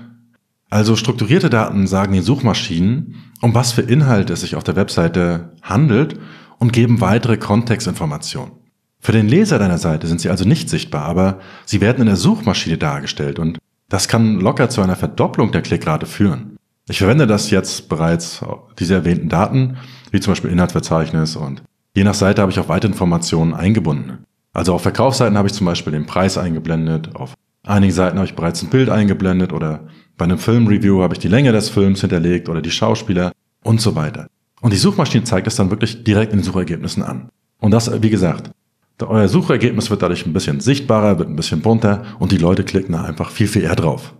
also 0.71 0.95
strukturierte 0.95 1.51
Daten 1.51 1.85
sagen 1.85 2.13
den 2.13 2.23
Suchmaschinen, 2.23 3.15
um 3.41 3.53
was 3.53 3.73
für 3.73 3.83
Inhalte 3.83 4.33
es 4.33 4.41
sich 4.41 4.55
auf 4.55 4.63
der 4.63 4.75
Webseite 4.75 5.53
handelt 5.61 6.19
und 6.57 6.73
geben 6.73 6.99
weitere 6.99 7.37
Kontextinformationen. 7.37 8.53
Für 8.99 9.11
den 9.11 9.29
Leser 9.29 9.59
deiner 9.59 9.77
Seite 9.77 10.07
sind 10.07 10.19
sie 10.19 10.31
also 10.31 10.45
nicht 10.45 10.67
sichtbar, 10.67 11.05
aber 11.05 11.39
sie 11.67 11.79
werden 11.79 12.01
in 12.01 12.07
der 12.07 12.15
Suchmaschine 12.15 12.79
dargestellt 12.79 13.37
und 13.37 13.59
das 13.87 14.07
kann 14.07 14.39
locker 14.39 14.71
zu 14.71 14.81
einer 14.81 14.95
Verdopplung 14.95 15.51
der 15.51 15.61
Klickrate 15.61 16.07
führen. 16.07 16.57
Ich 16.89 16.97
verwende 16.97 17.27
das 17.27 17.51
jetzt 17.51 17.87
bereits, 17.87 18.43
diese 18.79 18.95
erwähnten 18.95 19.29
Daten, 19.29 19.77
wie 20.11 20.19
zum 20.19 20.31
Beispiel 20.31 20.51
Inhaltsverzeichnis 20.51 21.35
und 21.35 21.63
je 21.95 22.03
nach 22.03 22.13
Seite 22.13 22.41
habe 22.41 22.51
ich 22.51 22.59
auch 22.59 22.69
weitere 22.69 22.91
Informationen 22.91 23.53
eingebunden. 23.53 24.25
Also 24.53 24.73
auf 24.73 24.81
Verkaufsseiten 24.81 25.37
habe 25.37 25.47
ich 25.47 25.53
zum 25.53 25.65
Beispiel 25.65 25.93
den 25.93 26.05
Preis 26.05 26.37
eingeblendet, 26.37 27.15
auf 27.15 27.33
einigen 27.63 27.93
Seiten 27.93 28.17
habe 28.17 28.27
ich 28.27 28.35
bereits 28.35 28.61
ein 28.63 28.69
Bild 28.69 28.89
eingeblendet 28.89 29.53
oder 29.53 29.87
bei 30.17 30.25
einem 30.25 30.39
Filmreview 30.39 31.01
habe 31.01 31.13
ich 31.13 31.19
die 31.19 31.27
Länge 31.27 31.51
des 31.51 31.69
Films 31.69 32.01
hinterlegt 32.01 32.49
oder 32.49 32.61
die 32.61 32.71
Schauspieler 32.71 33.31
und 33.63 33.81
so 33.81 33.95
weiter. 33.95 34.27
Und 34.61 34.73
die 34.73 34.77
Suchmaschine 34.77 35.23
zeigt 35.23 35.47
es 35.47 35.55
dann 35.55 35.69
wirklich 35.69 36.03
direkt 36.03 36.33
in 36.33 36.39
den 36.39 36.43
Suchergebnissen 36.43 37.03
an. 37.03 37.29
Und 37.59 37.71
das, 37.71 38.01
wie 38.01 38.09
gesagt, 38.09 38.51
euer 38.99 39.27
Suchergebnis 39.27 39.89
wird 39.89 40.01
dadurch 40.01 40.25
ein 40.25 40.33
bisschen 40.33 40.59
sichtbarer, 40.59 41.19
wird 41.19 41.29
ein 41.29 41.35
bisschen 41.35 41.61
bunter 41.61 42.03
und 42.17 42.31
die 42.31 42.37
Leute 42.37 42.63
klicken 42.63 42.93
da 42.93 43.03
einfach 43.03 43.29
viel, 43.29 43.47
viel 43.47 43.63
eher 43.63 43.75
drauf. 43.75 44.15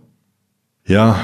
Ja, 0.86 1.16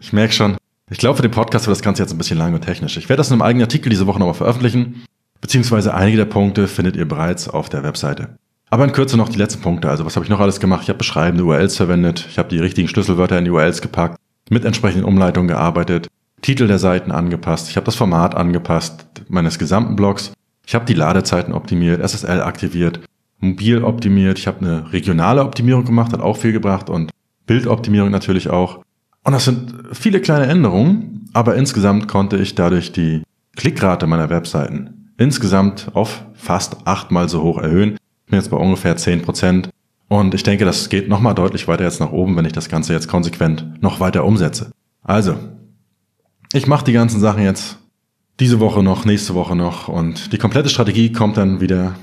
ich 0.00 0.12
merke 0.12 0.32
schon, 0.32 0.56
ich 0.90 0.98
glaube, 0.98 1.16
für 1.16 1.22
den 1.22 1.30
Podcast 1.30 1.66
wird 1.66 1.76
das 1.76 1.82
Ganze 1.82 2.02
jetzt 2.02 2.12
ein 2.12 2.18
bisschen 2.18 2.38
lang 2.38 2.54
und 2.54 2.62
technisch. 2.62 2.96
Ich 2.96 3.08
werde 3.08 3.18
das 3.18 3.28
in 3.28 3.34
einem 3.34 3.42
eigenen 3.42 3.64
Artikel 3.64 3.90
diese 3.90 4.06
Woche 4.06 4.18
nochmal 4.18 4.34
veröffentlichen, 4.34 5.04
beziehungsweise 5.40 5.94
einige 5.94 6.16
der 6.16 6.24
Punkte 6.24 6.66
findet 6.66 6.96
ihr 6.96 7.06
bereits 7.06 7.48
auf 7.48 7.68
der 7.68 7.82
Webseite. 7.82 8.38
Aber 8.70 8.84
in 8.84 8.92
Kürze 8.92 9.16
noch 9.16 9.28
die 9.28 9.38
letzten 9.38 9.62
Punkte. 9.62 9.88
Also 9.88 10.04
was 10.04 10.16
habe 10.16 10.24
ich 10.24 10.30
noch 10.30 10.40
alles 10.40 10.60
gemacht? 10.60 10.82
Ich 10.82 10.88
habe 10.88 10.98
beschreibende 10.98 11.44
URLs 11.44 11.76
verwendet, 11.76 12.26
ich 12.28 12.38
habe 12.38 12.48
die 12.48 12.58
richtigen 12.58 12.88
Schlüsselwörter 12.88 13.38
in 13.38 13.44
die 13.44 13.50
URLs 13.50 13.80
gepackt, 13.80 14.18
mit 14.50 14.64
entsprechenden 14.64 15.04
Umleitungen 15.04 15.48
gearbeitet, 15.48 16.08
Titel 16.42 16.66
der 16.66 16.78
Seiten 16.78 17.10
angepasst, 17.10 17.68
ich 17.68 17.76
habe 17.76 17.86
das 17.86 17.96
Format 17.96 18.34
angepasst 18.34 19.06
meines 19.28 19.58
gesamten 19.58 19.96
Blogs, 19.96 20.32
ich 20.66 20.74
habe 20.74 20.84
die 20.84 20.94
Ladezeiten 20.94 21.54
optimiert, 21.54 22.06
SSL 22.06 22.42
aktiviert, 22.42 23.00
mobil 23.40 23.82
optimiert, 23.82 24.38
ich 24.38 24.46
habe 24.46 24.60
eine 24.60 24.92
regionale 24.92 25.42
Optimierung 25.42 25.84
gemacht, 25.84 26.12
hat 26.12 26.20
auch 26.20 26.36
viel 26.36 26.52
gebracht 26.52 26.90
und 26.90 27.10
Bildoptimierung 27.46 28.10
natürlich 28.10 28.50
auch. 28.50 28.80
Und 29.24 29.32
das 29.32 29.44
sind 29.44 29.74
viele 29.92 30.20
kleine 30.20 30.46
Änderungen, 30.46 31.28
aber 31.32 31.56
insgesamt 31.56 32.08
konnte 32.08 32.36
ich 32.36 32.54
dadurch 32.54 32.92
die 32.92 33.22
Klickrate 33.56 34.06
meiner 34.06 34.30
Webseiten 34.30 34.98
insgesamt 35.18 35.90
auf 35.94 36.24
fast 36.34 36.86
achtmal 36.86 37.28
so 37.28 37.42
hoch 37.42 37.58
erhöhen, 37.58 37.98
bin 38.26 38.38
jetzt 38.38 38.50
bei 38.50 38.56
ungefähr 38.56 38.96
10 38.96 39.22
Prozent. 39.22 39.68
Und 40.08 40.32
ich 40.32 40.42
denke, 40.42 40.64
das 40.64 40.88
geht 40.88 41.08
nochmal 41.08 41.34
deutlich 41.34 41.68
weiter 41.68 41.84
jetzt 41.84 42.00
nach 42.00 42.12
oben, 42.12 42.36
wenn 42.36 42.46
ich 42.46 42.52
das 42.52 42.70
Ganze 42.70 42.94
jetzt 42.94 43.08
konsequent 43.08 43.82
noch 43.82 44.00
weiter 44.00 44.24
umsetze. 44.24 44.70
Also, 45.02 45.36
ich 46.52 46.66
mache 46.66 46.84
die 46.84 46.92
ganzen 46.92 47.20
Sachen 47.20 47.42
jetzt 47.42 47.78
diese 48.40 48.60
Woche 48.60 48.82
noch, 48.82 49.04
nächste 49.04 49.34
Woche 49.34 49.56
noch 49.56 49.88
und 49.88 50.32
die 50.32 50.38
komplette 50.38 50.68
Strategie 50.68 51.12
kommt 51.12 51.36
dann 51.36 51.60
wieder 51.60 51.96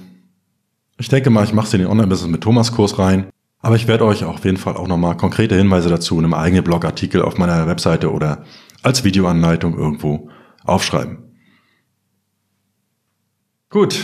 Ich 0.98 1.08
denke 1.08 1.30
mal, 1.30 1.46
ich 1.46 1.54
mache 1.54 1.68
sie 1.68 1.78
in 1.78 1.84
den 1.84 1.92
Online-Business 1.92 2.30
mit 2.30 2.42
Thomas-Kurs 2.42 3.00
rein, 3.00 3.28
aber 3.66 3.78
ich 3.78 3.88
werde 3.88 4.06
euch 4.06 4.24
auf 4.24 4.46
jeden 4.46 4.58
Fall 4.58 4.78
auch 4.78 4.88
nochmal 4.88 5.18
konkrete 5.18 5.56
Hinweise 5.56 5.90
dazu 5.90 6.20
in 6.20 6.24
einem 6.24 6.36
eigenen 6.36 6.64
Blogartikel 6.64 7.24
auf 7.24 7.40
meiner 7.40 7.66
Webseite 7.66 8.12
oder 8.12 8.44
als 8.84 9.04
Videoanleitung 9.04 9.76
irgendwo 9.76 10.30
aufschreiben. 10.66 11.18
Gut, 13.72 14.00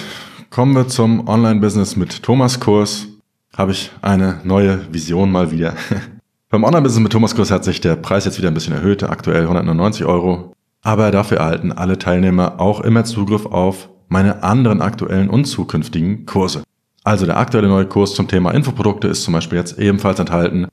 kommen 0.50 0.74
wir 0.74 0.88
zum 0.88 1.28
Online-Business 1.28 1.96
mit 1.96 2.24
Thomas-Kurs. 2.24 3.10
Habe 3.56 3.74
ich 3.74 3.92
eine 4.02 4.42
neue 4.44 4.92
Vision 4.92 5.32
mal 5.32 5.52
wieder. 5.52 5.76
Beim 6.50 6.64
Online-Business 6.64 7.04
mit 7.04 7.12
Thomas-Kurs 7.12 7.52
hat 7.52 7.64
sich 7.64 7.80
der 7.82 7.98
Preis 7.98 8.26
jetzt 8.26 8.40
wieder 8.40 8.48
ein 8.48 8.56
bisschen 8.56 8.74
erhöht, 8.74 9.04
aktuell 9.04 9.44
199 9.44 10.06
Euro. 10.06 10.56
Aber 10.82 11.12
dafür 11.12 11.38
erhalten 11.38 11.72
alle 11.72 12.00
Teilnehmer 12.00 12.60
auch 12.60 12.80
immer 12.80 13.04
Zugriff 13.04 13.46
auf 13.46 13.90
meine 14.08 14.42
anderen 14.42 14.82
aktuellen 14.82 15.30
und 15.30 15.46
zukünftigen 15.46 16.26
Kurse. 16.26 16.64
Also 17.04 17.26
der 17.26 17.38
aktuelle 17.38 17.68
neue 17.68 17.88
Kurs 17.88 18.14
zum 18.14 18.28
Thema 18.28 18.52
Infoprodukte 18.52 19.08
ist 19.08 19.24
zum 19.24 19.34
Beispiel 19.34 19.58
jetzt 19.58 19.80
ebenfalls 19.80 20.20
enthalten. 20.20 20.68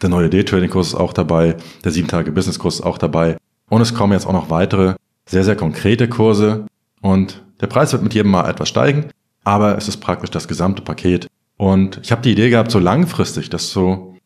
Der 0.00 0.08
neue 0.08 0.30
Day-Trading-Kurs 0.30 0.88
ist 0.88 0.94
auch 0.94 1.12
dabei. 1.12 1.56
Der 1.84 1.92
7-Tage-Business-Kurs 1.92 2.76
ist 2.76 2.82
auch 2.82 2.98
dabei. 2.98 3.36
Und 3.68 3.80
es 3.80 3.94
kommen 3.94 4.12
jetzt 4.12 4.26
auch 4.26 4.32
noch 4.32 4.50
weitere 4.50 4.94
sehr, 5.26 5.44
sehr 5.44 5.56
konkrete 5.56 6.08
Kurse. 6.08 6.66
Und 7.00 7.42
der 7.60 7.66
Preis 7.66 7.92
wird 7.92 8.02
mit 8.02 8.14
jedem 8.14 8.30
Mal 8.30 8.48
etwas 8.48 8.68
steigen. 8.68 9.06
Aber 9.44 9.76
es 9.76 9.88
ist 9.88 9.98
praktisch 9.98 10.30
das 10.30 10.48
gesamte 10.48 10.82
Paket. 10.82 11.26
Und 11.56 12.00
ich 12.02 12.12
habe 12.12 12.22
die 12.22 12.32
Idee 12.32 12.50
gehabt, 12.50 12.70
so 12.70 12.78
langfristig 12.78 13.50
das 13.50 13.70
so 13.70 14.16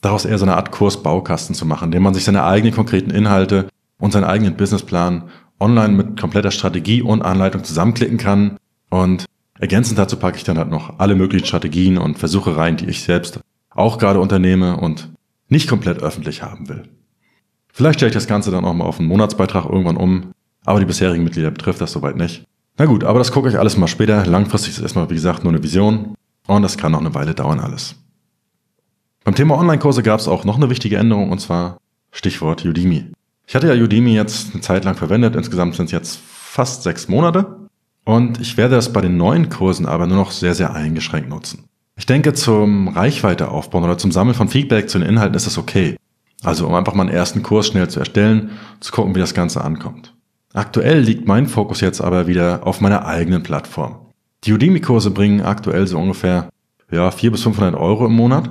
daraus 0.00 0.24
eher 0.24 0.38
so 0.38 0.44
eine 0.44 0.56
Art 0.56 0.70
Kursbaukasten 0.70 1.54
zu 1.54 1.66
machen, 1.66 1.86
indem 1.86 2.02
man 2.02 2.14
sich 2.14 2.24
seine 2.24 2.44
eigenen 2.44 2.74
konkreten 2.74 3.10
Inhalte 3.10 3.68
und 3.98 4.12
seinen 4.12 4.24
eigenen 4.24 4.56
Businessplan 4.56 5.24
online 5.58 5.94
mit 5.94 6.20
kompletter 6.20 6.50
Strategie 6.50 7.02
und 7.02 7.22
Anleitung 7.22 7.64
zusammenklicken 7.64 8.18
kann. 8.18 8.58
Und 8.90 9.24
Ergänzend 9.60 9.98
dazu 9.98 10.16
packe 10.16 10.36
ich 10.36 10.44
dann 10.44 10.58
halt 10.58 10.70
noch 10.70 10.98
alle 10.98 11.16
möglichen 11.16 11.46
Strategien 11.46 11.98
und 11.98 12.18
Versuche 12.18 12.56
rein, 12.56 12.76
die 12.76 12.86
ich 12.86 13.02
selbst 13.02 13.40
auch 13.70 13.98
gerade 13.98 14.20
unternehme 14.20 14.76
und 14.76 15.10
nicht 15.48 15.68
komplett 15.68 16.02
öffentlich 16.02 16.42
haben 16.42 16.68
will. 16.68 16.84
Vielleicht 17.72 17.98
stelle 17.98 18.10
ich 18.10 18.14
das 18.14 18.26
Ganze 18.26 18.50
dann 18.50 18.64
auch 18.64 18.74
mal 18.74 18.84
auf 18.84 18.98
einen 18.98 19.08
Monatsbeitrag 19.08 19.64
irgendwann 19.64 19.96
um, 19.96 20.32
aber 20.64 20.80
die 20.80 20.86
bisherigen 20.86 21.24
Mitglieder 21.24 21.50
betrifft 21.50 21.80
das 21.80 21.92
soweit 21.92 22.16
nicht. 22.16 22.44
Na 22.76 22.86
gut, 22.86 23.02
aber 23.02 23.18
das 23.18 23.32
gucke 23.32 23.48
ich 23.48 23.58
alles 23.58 23.76
mal 23.76 23.88
später. 23.88 24.24
Langfristig 24.26 24.74
ist 24.74 24.80
erstmal, 24.80 25.10
wie 25.10 25.14
gesagt, 25.14 25.42
nur 25.42 25.52
eine 25.52 25.62
Vision 25.62 26.14
und 26.46 26.62
das 26.62 26.76
kann 26.76 26.92
noch 26.92 27.00
eine 27.00 27.14
Weile 27.14 27.34
dauern 27.34 27.60
alles. 27.60 27.96
Beim 29.24 29.34
Thema 29.34 29.58
Online-Kurse 29.58 30.02
gab 30.02 30.20
es 30.20 30.28
auch 30.28 30.44
noch 30.44 30.56
eine 30.56 30.70
wichtige 30.70 30.96
Änderung 30.96 31.30
und 31.30 31.40
zwar 31.40 31.78
Stichwort 32.12 32.64
Udemy. 32.64 33.12
Ich 33.46 33.54
hatte 33.54 33.72
ja 33.72 33.82
Udemy 33.82 34.14
jetzt 34.14 34.52
eine 34.52 34.60
Zeit 34.60 34.84
lang 34.84 34.94
verwendet, 34.94 35.34
insgesamt 35.34 35.74
sind 35.74 35.86
es 35.86 35.92
jetzt 35.92 36.20
fast 36.20 36.84
sechs 36.84 37.08
Monate 37.08 37.57
und 38.08 38.40
ich 38.40 38.56
werde 38.56 38.74
das 38.74 38.90
bei 38.94 39.02
den 39.02 39.18
neuen 39.18 39.50
Kursen 39.50 39.84
aber 39.84 40.06
nur 40.06 40.16
noch 40.16 40.30
sehr, 40.30 40.54
sehr 40.54 40.74
eingeschränkt 40.74 41.28
nutzen. 41.28 41.64
Ich 41.94 42.06
denke, 42.06 42.32
zum 42.32 42.88
Reichweite 42.88 43.50
aufbauen 43.50 43.84
oder 43.84 43.98
zum 43.98 44.12
Sammeln 44.12 44.34
von 44.34 44.48
Feedback 44.48 44.88
zu 44.88 44.98
den 44.98 45.06
Inhalten 45.06 45.34
ist 45.34 45.46
das 45.46 45.58
okay. 45.58 45.96
Also 46.42 46.66
um 46.66 46.74
einfach 46.74 46.94
mal 46.94 47.02
einen 47.02 47.14
ersten 47.14 47.42
Kurs 47.42 47.66
schnell 47.66 47.90
zu 47.90 47.98
erstellen, 47.98 48.52
zu 48.80 48.92
gucken, 48.92 49.14
wie 49.14 49.20
das 49.20 49.34
Ganze 49.34 49.62
ankommt. 49.62 50.14
Aktuell 50.54 51.00
liegt 51.00 51.28
mein 51.28 51.48
Fokus 51.48 51.82
jetzt 51.82 52.00
aber 52.00 52.26
wieder 52.26 52.66
auf 52.66 52.80
meiner 52.80 53.04
eigenen 53.04 53.42
Plattform. 53.42 53.96
Die 54.44 54.54
Udemy-Kurse 54.54 55.10
bringen 55.10 55.42
aktuell 55.42 55.86
so 55.86 55.98
ungefähr 55.98 56.48
ja, 56.90 57.10
400 57.10 57.32
bis 57.32 57.42
500 57.42 57.74
Euro 57.78 58.06
im 58.06 58.14
Monat. 58.14 58.48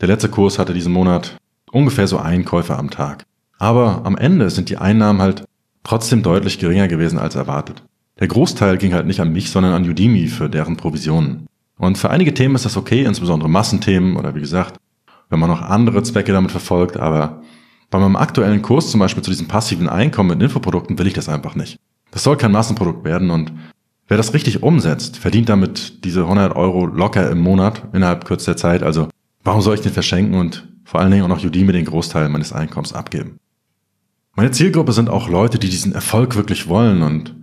Der 0.00 0.08
letzte 0.08 0.30
Kurs 0.30 0.58
hatte 0.58 0.74
diesen 0.74 0.92
Monat 0.92 1.36
ungefähr 1.70 2.08
so 2.08 2.18
Einkäufe 2.18 2.76
am 2.76 2.90
Tag. 2.90 3.22
Aber 3.56 4.00
am 4.02 4.16
Ende 4.16 4.50
sind 4.50 4.68
die 4.68 4.78
Einnahmen 4.78 5.22
halt 5.22 5.44
trotzdem 5.84 6.24
deutlich 6.24 6.58
geringer 6.58 6.88
gewesen 6.88 7.20
als 7.20 7.36
erwartet. 7.36 7.84
Der 8.18 8.28
Großteil 8.28 8.78
ging 8.78 8.94
halt 8.94 9.06
nicht 9.06 9.20
an 9.20 9.32
mich, 9.32 9.50
sondern 9.50 9.72
an 9.72 9.88
Udemy 9.88 10.28
für 10.28 10.48
deren 10.48 10.76
Provisionen. 10.76 11.46
Und 11.78 11.98
für 11.98 12.08
einige 12.08 12.32
Themen 12.32 12.54
ist 12.54 12.64
das 12.64 12.78
okay, 12.78 13.04
insbesondere 13.04 13.50
Massenthemen 13.50 14.16
oder 14.16 14.34
wie 14.34 14.40
gesagt, 14.40 14.78
wenn 15.28 15.38
man 15.38 15.50
noch 15.50 15.60
andere 15.60 16.02
Zwecke 16.02 16.32
damit 16.32 16.50
verfolgt, 16.50 16.96
aber 16.96 17.42
bei 17.90 17.98
meinem 17.98 18.16
aktuellen 18.16 18.62
Kurs 18.62 18.90
zum 18.90 19.00
Beispiel 19.00 19.22
zu 19.22 19.30
diesem 19.30 19.48
passiven 19.48 19.88
Einkommen 19.88 20.30
mit 20.30 20.42
Infoprodukten 20.42 20.98
will 20.98 21.06
ich 21.06 21.12
das 21.12 21.28
einfach 21.28 21.54
nicht. 21.54 21.78
Das 22.10 22.22
soll 22.22 22.36
kein 22.36 22.52
Massenprodukt 22.52 23.04
werden 23.04 23.30
und 23.30 23.52
wer 24.08 24.16
das 24.16 24.32
richtig 24.32 24.62
umsetzt, 24.62 25.18
verdient 25.18 25.50
damit 25.50 26.04
diese 26.04 26.22
100 26.22 26.56
Euro 26.56 26.86
locker 26.86 27.30
im 27.30 27.40
Monat 27.40 27.82
innerhalb 27.92 28.24
kürzester 28.24 28.56
Zeit. 28.56 28.82
Also 28.82 29.08
warum 29.44 29.60
soll 29.60 29.74
ich 29.74 29.82
den 29.82 29.92
verschenken 29.92 30.38
und 30.38 30.66
vor 30.84 31.00
allen 31.00 31.10
Dingen 31.10 31.24
auch 31.24 31.28
noch 31.28 31.44
Udemy 31.44 31.72
den 31.72 31.84
Großteil 31.84 32.30
meines 32.30 32.52
Einkommens 32.52 32.94
abgeben? 32.94 33.38
Meine 34.34 34.52
Zielgruppe 34.52 34.92
sind 34.92 35.10
auch 35.10 35.28
Leute, 35.28 35.58
die 35.58 35.68
diesen 35.68 35.92
Erfolg 35.94 36.36
wirklich 36.36 36.68
wollen 36.68 37.02
und 37.02 37.34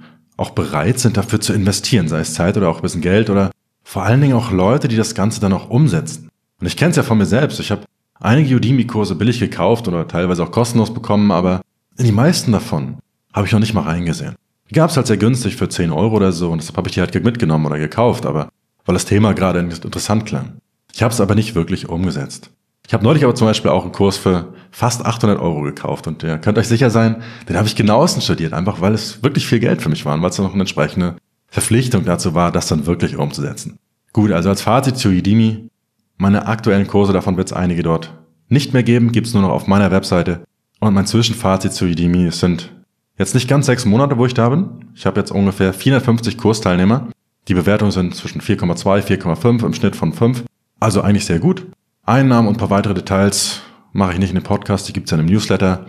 auch 0.43 0.51
bereit 0.51 0.99
sind, 0.99 1.17
dafür 1.17 1.39
zu 1.39 1.53
investieren, 1.53 2.07
sei 2.07 2.19
es 2.19 2.33
Zeit 2.33 2.57
oder 2.57 2.69
auch 2.69 2.77
ein 2.77 2.81
bisschen 2.81 3.01
Geld 3.01 3.29
oder 3.29 3.51
vor 3.83 4.03
allen 4.03 4.21
Dingen 4.21 4.35
auch 4.35 4.51
Leute, 4.51 4.87
die 4.87 4.95
das 4.95 5.15
Ganze 5.15 5.39
dann 5.41 5.53
auch 5.53 5.69
umsetzen. 5.69 6.29
Und 6.59 6.67
ich 6.67 6.77
kenne 6.77 6.91
es 6.91 6.97
ja 6.97 7.03
von 7.03 7.17
mir 7.17 7.25
selbst. 7.25 7.59
Ich 7.59 7.71
habe 7.71 7.83
einige 8.19 8.55
Udemy-Kurse 8.55 9.15
billig 9.15 9.39
gekauft 9.39 9.87
oder 9.87 10.07
teilweise 10.07 10.43
auch 10.43 10.51
kostenlos 10.51 10.93
bekommen, 10.93 11.31
aber 11.31 11.61
in 11.97 12.05
die 12.05 12.11
meisten 12.11 12.51
davon 12.51 12.97
habe 13.33 13.47
ich 13.47 13.53
noch 13.53 13.59
nicht 13.59 13.73
mal 13.73 13.81
reingesehen. 13.81 14.35
Die 14.69 14.75
gab 14.75 14.89
es 14.89 14.97
halt 14.97 15.07
sehr 15.07 15.17
günstig 15.17 15.55
für 15.55 15.69
10 15.69 15.91
Euro 15.91 16.15
oder 16.15 16.31
so 16.31 16.51
und 16.51 16.61
deshalb 16.61 16.77
habe 16.77 16.87
ich 16.87 16.95
die 16.95 17.01
halt 17.01 17.23
mitgenommen 17.23 17.65
oder 17.65 17.79
gekauft, 17.79 18.25
aber 18.25 18.49
weil 18.85 18.93
das 18.93 19.05
Thema 19.05 19.33
gerade 19.33 19.59
interessant 19.59 20.25
klang. 20.25 20.57
Ich 20.93 21.03
habe 21.03 21.13
es 21.13 21.21
aber 21.21 21.35
nicht 21.35 21.55
wirklich 21.55 21.89
umgesetzt. 21.89 22.51
Ich 22.87 22.93
habe 22.93 23.03
neulich 23.03 23.23
aber 23.23 23.35
zum 23.35 23.47
Beispiel 23.47 23.71
auch 23.71 23.83
einen 23.83 23.93
Kurs 23.93 24.17
für 24.17 24.53
fast 24.71 25.05
800 25.05 25.39
Euro 25.39 25.61
gekauft 25.61 26.07
und 26.07 26.21
ihr 26.23 26.37
könnt 26.37 26.57
euch 26.57 26.67
sicher 26.67 26.89
sein, 26.89 27.23
den 27.47 27.57
habe 27.57 27.67
ich 27.67 27.75
genauestens 27.75 28.25
studiert, 28.25 28.53
einfach 28.53 28.81
weil 28.81 28.93
es 28.93 29.23
wirklich 29.23 29.47
viel 29.47 29.59
Geld 29.59 29.81
für 29.81 29.89
mich 29.89 30.05
war 30.05 30.13
und 30.13 30.21
weil 30.21 30.31
es 30.31 30.37
noch 30.37 30.51
eine 30.51 30.61
entsprechende 30.61 31.15
Verpflichtung 31.47 32.03
dazu 32.03 32.33
war, 32.33 32.51
das 32.51 32.67
dann 32.67 32.85
wirklich 32.85 33.15
umzusetzen. 33.15 33.77
Gut, 34.11 34.31
also 34.31 34.49
als 34.49 34.61
Fazit 34.61 34.97
zu 34.97 35.09
Udemy, 35.09 35.69
meine 36.17 36.47
aktuellen 36.47 36.87
Kurse, 36.87 37.13
davon 37.13 37.37
wird 37.37 37.47
es 37.47 37.53
einige 37.53 37.83
dort 37.83 38.13
nicht 38.49 38.73
mehr 38.73 38.83
geben, 38.83 39.11
gibt 39.11 39.27
es 39.27 39.33
nur 39.33 39.43
noch 39.43 39.49
auf 39.51 39.67
meiner 39.67 39.91
Webseite. 39.91 40.43
Und 40.79 40.93
mein 40.93 41.07
Zwischenfazit 41.07 41.73
zu 41.73 41.85
Udemy 41.85 42.31
sind 42.31 42.71
jetzt 43.17 43.33
nicht 43.33 43.47
ganz 43.47 43.65
sechs 43.65 43.85
Monate, 43.85 44.17
wo 44.17 44.25
ich 44.25 44.33
da 44.33 44.49
bin. 44.49 44.91
Ich 44.95 45.05
habe 45.05 45.19
jetzt 45.19 45.31
ungefähr 45.31 45.73
450 45.73 46.37
Kursteilnehmer. 46.37 47.07
Die 47.47 47.53
Bewertungen 47.53 47.91
sind 47.91 48.15
zwischen 48.15 48.41
4,2, 48.41 49.01
4,5 49.01 49.65
im 49.65 49.73
Schnitt 49.73 49.95
von 49.95 50.13
5. 50.13 50.43
Also 50.79 51.01
eigentlich 51.01 51.25
sehr 51.25 51.39
gut. 51.39 51.65
Einnahmen 52.05 52.49
und 52.49 52.55
ein 52.55 52.59
paar 52.59 52.69
weitere 52.69 52.93
Details 52.93 53.61
mache 53.93 54.13
ich 54.13 54.19
nicht 54.19 54.31
in 54.31 54.35
dem 54.35 54.43
Podcast, 54.43 54.89
die 54.89 54.93
gibt's 54.93 55.11
ja 55.11 55.17
im 55.17 55.25
Newsletter. 55.25 55.85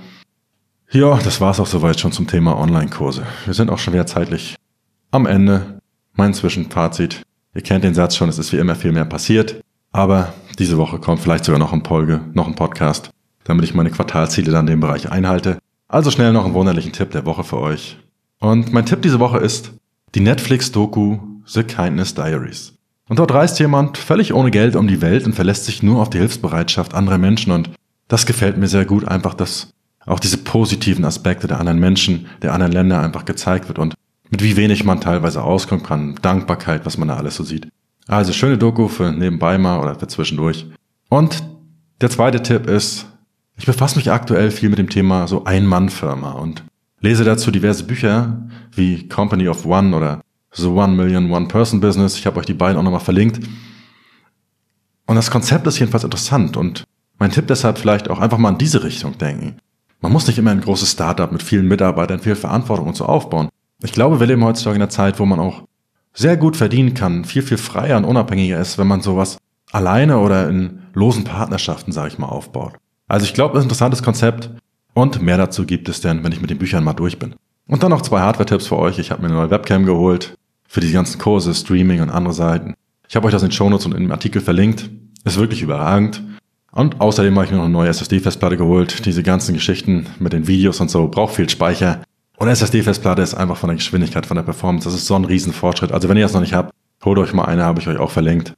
Ja, 0.92 1.18
das 1.18 1.40
war's 1.40 1.58
auch 1.58 1.66
soweit 1.66 1.98
schon 1.98 2.12
zum 2.12 2.28
Thema 2.28 2.56
Online-Kurse. 2.56 3.26
Wir 3.46 3.54
sind 3.54 3.68
auch 3.68 3.78
schon 3.78 3.94
wieder 3.94 4.06
zeitlich 4.06 4.54
am 5.10 5.26
Ende. 5.26 5.80
Mein 6.12 6.32
Zwischenfazit. 6.32 7.22
Ihr 7.52 7.62
kennt 7.62 7.82
den 7.82 7.94
Satz 7.94 8.14
schon, 8.14 8.28
es 8.28 8.38
ist 8.38 8.52
wie 8.52 8.58
immer 8.58 8.76
viel 8.76 8.92
mehr 8.92 9.04
passiert. 9.04 9.60
Aber 9.90 10.32
diese 10.60 10.78
Woche 10.78 11.00
kommt 11.00 11.20
vielleicht 11.20 11.44
sogar 11.44 11.58
noch 11.58 11.72
ein 11.72 11.84
Folge, 11.84 12.20
noch 12.32 12.46
ein 12.46 12.54
Podcast, 12.54 13.10
damit 13.42 13.64
ich 13.64 13.74
meine 13.74 13.90
Quartalziele 13.90 14.52
dann 14.52 14.68
in 14.68 14.74
dem 14.74 14.80
Bereich 14.80 15.10
einhalte. 15.10 15.58
Also 15.88 16.12
schnell 16.12 16.32
noch 16.32 16.44
einen 16.44 16.54
wunderlichen 16.54 16.92
Tipp 16.92 17.10
der 17.10 17.26
Woche 17.26 17.42
für 17.42 17.58
euch. 17.58 17.98
Und 18.38 18.72
mein 18.72 18.86
Tipp 18.86 19.02
diese 19.02 19.18
Woche 19.18 19.38
ist 19.38 19.72
die 20.14 20.20
Netflix-Doku 20.20 21.18
The 21.44 21.64
Kindness 21.64 22.14
Diaries. 22.14 22.74
Und 23.08 23.18
dort 23.18 23.32
reist 23.34 23.58
jemand 23.58 23.98
völlig 23.98 24.32
ohne 24.32 24.50
Geld 24.50 24.76
um 24.76 24.88
die 24.88 25.02
Welt 25.02 25.26
und 25.26 25.34
verlässt 25.34 25.66
sich 25.66 25.82
nur 25.82 26.00
auf 26.00 26.10
die 26.10 26.18
Hilfsbereitschaft 26.18 26.94
anderer 26.94 27.18
Menschen. 27.18 27.52
Und 27.52 27.70
das 28.08 28.26
gefällt 28.26 28.56
mir 28.56 28.68
sehr 28.68 28.84
gut, 28.84 29.06
einfach, 29.06 29.34
dass 29.34 29.74
auch 30.06 30.20
diese 30.20 30.38
positiven 30.38 31.04
Aspekte 31.04 31.46
der 31.46 31.60
anderen 31.60 31.80
Menschen, 31.80 32.26
der 32.42 32.52
anderen 32.52 32.72
Länder 32.72 33.00
einfach 33.00 33.24
gezeigt 33.24 33.68
wird 33.68 33.78
und 33.78 33.94
mit 34.30 34.42
wie 34.42 34.56
wenig 34.56 34.84
man 34.84 35.00
teilweise 35.00 35.42
auskommen 35.42 35.84
kann, 35.84 36.16
Dankbarkeit, 36.22 36.86
was 36.86 36.98
man 36.98 37.08
da 37.08 37.16
alles 37.16 37.36
so 37.36 37.44
sieht. 37.44 37.68
Also 38.06 38.32
schöne 38.32 38.58
Doku 38.58 38.88
für 38.88 39.12
nebenbei 39.12 39.58
mal 39.58 39.80
oder 39.80 39.94
für 39.94 40.08
zwischendurch. 40.08 40.66
Und 41.08 41.42
der 42.00 42.10
zweite 42.10 42.42
Tipp 42.42 42.66
ist, 42.66 43.06
ich 43.56 43.66
befasse 43.66 43.96
mich 43.96 44.10
aktuell 44.10 44.50
viel 44.50 44.68
mit 44.68 44.78
dem 44.78 44.90
Thema 44.90 45.28
so 45.28 45.44
Ein-Mann-Firma 45.44 46.32
und 46.32 46.64
lese 47.00 47.24
dazu 47.24 47.50
diverse 47.50 47.84
Bücher 47.84 48.48
wie 48.72 49.08
Company 49.08 49.48
of 49.48 49.64
One 49.64 49.94
oder 49.94 50.20
The 50.56 50.66
One 50.66 50.94
Million 50.94 51.30
One 51.30 51.48
Person 51.48 51.80
Business. 51.80 52.16
Ich 52.16 52.26
habe 52.26 52.38
euch 52.38 52.46
die 52.46 52.54
beiden 52.54 52.78
auch 52.78 52.82
nochmal 52.82 53.00
verlinkt. 53.00 53.40
Und 55.06 55.16
das 55.16 55.30
Konzept 55.30 55.66
ist 55.66 55.78
jedenfalls 55.78 56.04
interessant 56.04 56.56
und 56.56 56.84
mein 57.18 57.30
Tipp 57.30 57.46
deshalb 57.46 57.78
vielleicht 57.78 58.08
auch 58.08 58.20
einfach 58.20 58.38
mal 58.38 58.50
in 58.50 58.58
diese 58.58 58.82
Richtung 58.82 59.18
denken. 59.18 59.58
Man 60.00 60.12
muss 60.12 60.26
nicht 60.26 60.38
immer 60.38 60.50
ein 60.50 60.60
großes 60.60 60.92
Startup 60.92 61.30
mit 61.30 61.42
vielen 61.42 61.68
Mitarbeitern, 61.68 62.20
viel 62.20 62.36
Verantwortung 62.36 62.88
und 62.88 62.96
so 62.96 63.06
aufbauen. 63.06 63.48
Ich 63.82 63.92
glaube, 63.92 64.20
wir 64.20 64.26
leben 64.26 64.44
heutzutage 64.44 64.76
in 64.76 64.82
einer 64.82 64.90
Zeit, 64.90 65.18
wo 65.18 65.26
man 65.26 65.40
auch 65.40 65.64
sehr 66.12 66.36
gut 66.36 66.56
verdienen 66.56 66.94
kann, 66.94 67.24
viel, 67.24 67.42
viel 67.42 67.58
freier 67.58 67.96
und 67.96 68.04
unabhängiger 68.04 68.58
ist, 68.58 68.78
wenn 68.78 68.86
man 68.86 69.00
sowas 69.00 69.38
alleine 69.72 70.18
oder 70.18 70.48
in 70.48 70.82
losen 70.94 71.24
Partnerschaften, 71.24 71.92
sage 71.92 72.08
ich 72.08 72.18
mal, 72.18 72.28
aufbaut. 72.28 72.74
Also 73.08 73.26
ich 73.26 73.34
glaube, 73.34 73.54
das 73.54 73.60
ist 73.60 73.64
ein 73.64 73.68
interessantes 73.68 74.02
Konzept 74.02 74.50
und 74.94 75.20
mehr 75.20 75.36
dazu 75.36 75.66
gibt 75.66 75.88
es 75.88 76.00
denn, 76.00 76.22
wenn 76.22 76.32
ich 76.32 76.40
mit 76.40 76.50
den 76.50 76.58
Büchern 76.58 76.84
mal 76.84 76.92
durch 76.92 77.18
bin. 77.18 77.34
Und 77.66 77.82
dann 77.82 77.90
noch 77.90 78.02
zwei 78.02 78.20
Hardware-Tipps 78.20 78.66
für 78.66 78.78
euch. 78.78 78.98
Ich 78.98 79.10
habe 79.10 79.22
mir 79.22 79.28
eine 79.28 79.36
neue 79.36 79.50
Webcam 79.50 79.84
geholt 79.86 80.36
für 80.74 80.80
die 80.80 80.92
ganzen 80.92 81.18
Kurse, 81.18 81.54
Streaming 81.54 82.02
und 82.02 82.10
andere 82.10 82.34
Seiten. 82.34 82.74
Ich 83.08 83.16
habe 83.16 83.26
euch 83.26 83.32
das 83.32 83.42
in 83.42 83.48
den 83.48 83.54
Shownotes 83.54 83.86
und 83.86 83.94
im 83.94 84.10
Artikel 84.12 84.42
verlinkt. 84.42 84.90
Ist 85.24 85.38
wirklich 85.38 85.62
überragend. 85.62 86.22
Und 86.72 87.00
außerdem 87.00 87.34
habe 87.34 87.46
ich 87.46 87.50
mir 87.50 87.58
noch 87.58 87.64
eine 87.64 87.72
neue 87.72 87.88
SSD-Festplatte 87.88 88.56
geholt. 88.56 89.06
Diese 89.06 89.22
ganzen 89.22 89.54
Geschichten 89.54 90.06
mit 90.18 90.32
den 90.32 90.46
Videos 90.46 90.80
und 90.80 90.90
so 90.90 91.08
braucht 91.08 91.36
viel 91.36 91.48
Speicher. 91.48 92.02
Und 92.36 92.48
SSD-Festplatte 92.48 93.22
ist 93.22 93.34
einfach 93.34 93.56
von 93.56 93.68
der 93.68 93.76
Geschwindigkeit, 93.76 94.26
von 94.26 94.36
der 94.36 94.42
Performance, 94.42 94.88
das 94.88 94.94
ist 94.94 95.06
so 95.06 95.14
ein 95.14 95.24
Riesenfortschritt. 95.24 95.92
Also 95.92 96.08
wenn 96.08 96.16
ihr 96.16 96.24
das 96.24 96.34
noch 96.34 96.40
nicht 96.40 96.54
habt, 96.54 96.74
Holt 97.04 97.18
euch 97.18 97.34
mal 97.34 97.44
eine, 97.44 97.64
habe 97.64 97.80
ich 97.80 97.88
euch 97.88 97.98
auch 97.98 98.10
verlinkt. 98.10 98.54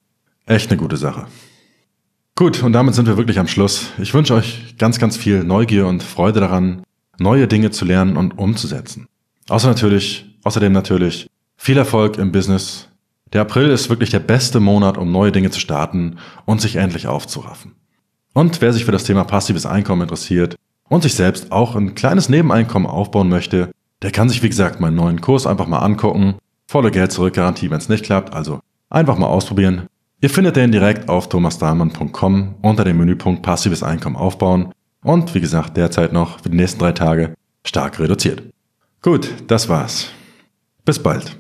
Echt 0.47 0.71
eine 0.71 0.79
gute 0.79 0.97
Sache. 0.97 1.27
Gut, 2.37 2.63
und 2.63 2.73
damit 2.73 2.95
sind 2.95 3.07
wir 3.07 3.17
wirklich 3.17 3.41
am 3.41 3.49
Schluss. 3.49 3.89
Ich 3.99 4.15
wünsche 4.15 4.35
euch 4.35 4.77
ganz, 4.79 5.01
ganz 5.01 5.17
viel 5.17 5.43
Neugier 5.43 5.87
und 5.87 6.03
Freude 6.03 6.39
daran, 6.39 6.83
neue 7.19 7.49
Dinge 7.49 7.73
zu 7.73 7.85
lernen 7.85 8.17
und 8.17 8.39
umzusetzen. 8.39 9.09
Außer 9.49 9.67
natürlich, 9.67 10.27
außerdem 10.45 10.73
natürlich 10.73 11.29
viel 11.57 11.77
Erfolg 11.77 12.19
im 12.19 12.33
Business. 12.33 12.89
Der 13.33 13.41
April 13.41 13.71
ist 13.71 13.91
wirklich 13.91 14.11
der 14.11 14.21
beste 14.21 14.61
Monat, 14.61 14.99
um 14.99 15.11
neue 15.11 15.33
Dinge 15.33 15.51
zu 15.51 15.61
starten 15.61 16.17
und 16.45 16.61
sich 16.61 16.77
endlich 16.77 17.07
aufzuraffen. 17.07 17.73
Und 18.33 18.61
wer 18.61 18.73
sich 18.73 18.85
für 18.85 18.93
das 18.93 19.05
Thema 19.05 19.25
passives 19.25 19.67
Einkommen 19.67 20.03
interessiert 20.03 20.57
und 20.89 21.03
sich 21.03 21.15
selbst 21.15 21.53
auch 21.53 21.75
ein 21.75 21.95
kleines 21.95 22.29
Nebeneinkommen 22.29 22.89
aufbauen 22.89 23.29
möchte, 23.29 23.71
der 24.03 24.11
kann 24.11 24.29
sich 24.29 24.43
wie 24.43 24.49
gesagt 24.49 24.81
meinen 24.81 24.97
neuen 24.97 25.21
Kurs 25.21 25.47
einfach 25.47 25.67
mal 25.67 25.79
angucken. 25.79 26.37
Volle 26.67 26.91
Geld 26.91 27.13
zurück 27.13 27.35
Garantie, 27.35 27.71
wenn 27.71 27.79
es 27.79 27.89
nicht 27.89 28.05
klappt, 28.05 28.35
also 28.35 28.61
einfach 28.91 29.17
mal 29.17 29.27
ausprobieren. 29.27 29.87
Ihr 30.21 30.31
findet 30.31 30.57
den 30.57 30.73
direkt 30.73 31.09
auf 31.09 31.29
thomasdahlmann.com 31.29 32.55
unter 32.63 32.85
dem 32.85 32.99
Menüpunkt 32.99 33.43
passives 33.43 33.83
Einkommen 33.83 34.17
aufbauen 34.17 34.73
und 35.03 35.35
wie 35.35 35.41
gesagt 35.41 35.77
derzeit 35.77 36.13
noch 36.13 36.41
für 36.41 36.51
die 36.51 36.57
nächsten 36.57 36.81
drei 36.81 36.93
Tage 36.93 37.35
stark 37.65 37.99
reduziert. 37.99 38.43
Gut, 39.03 39.29
das 39.47 39.69
war's. 39.69 40.09
Bis 40.85 41.03
bald. 41.03 41.37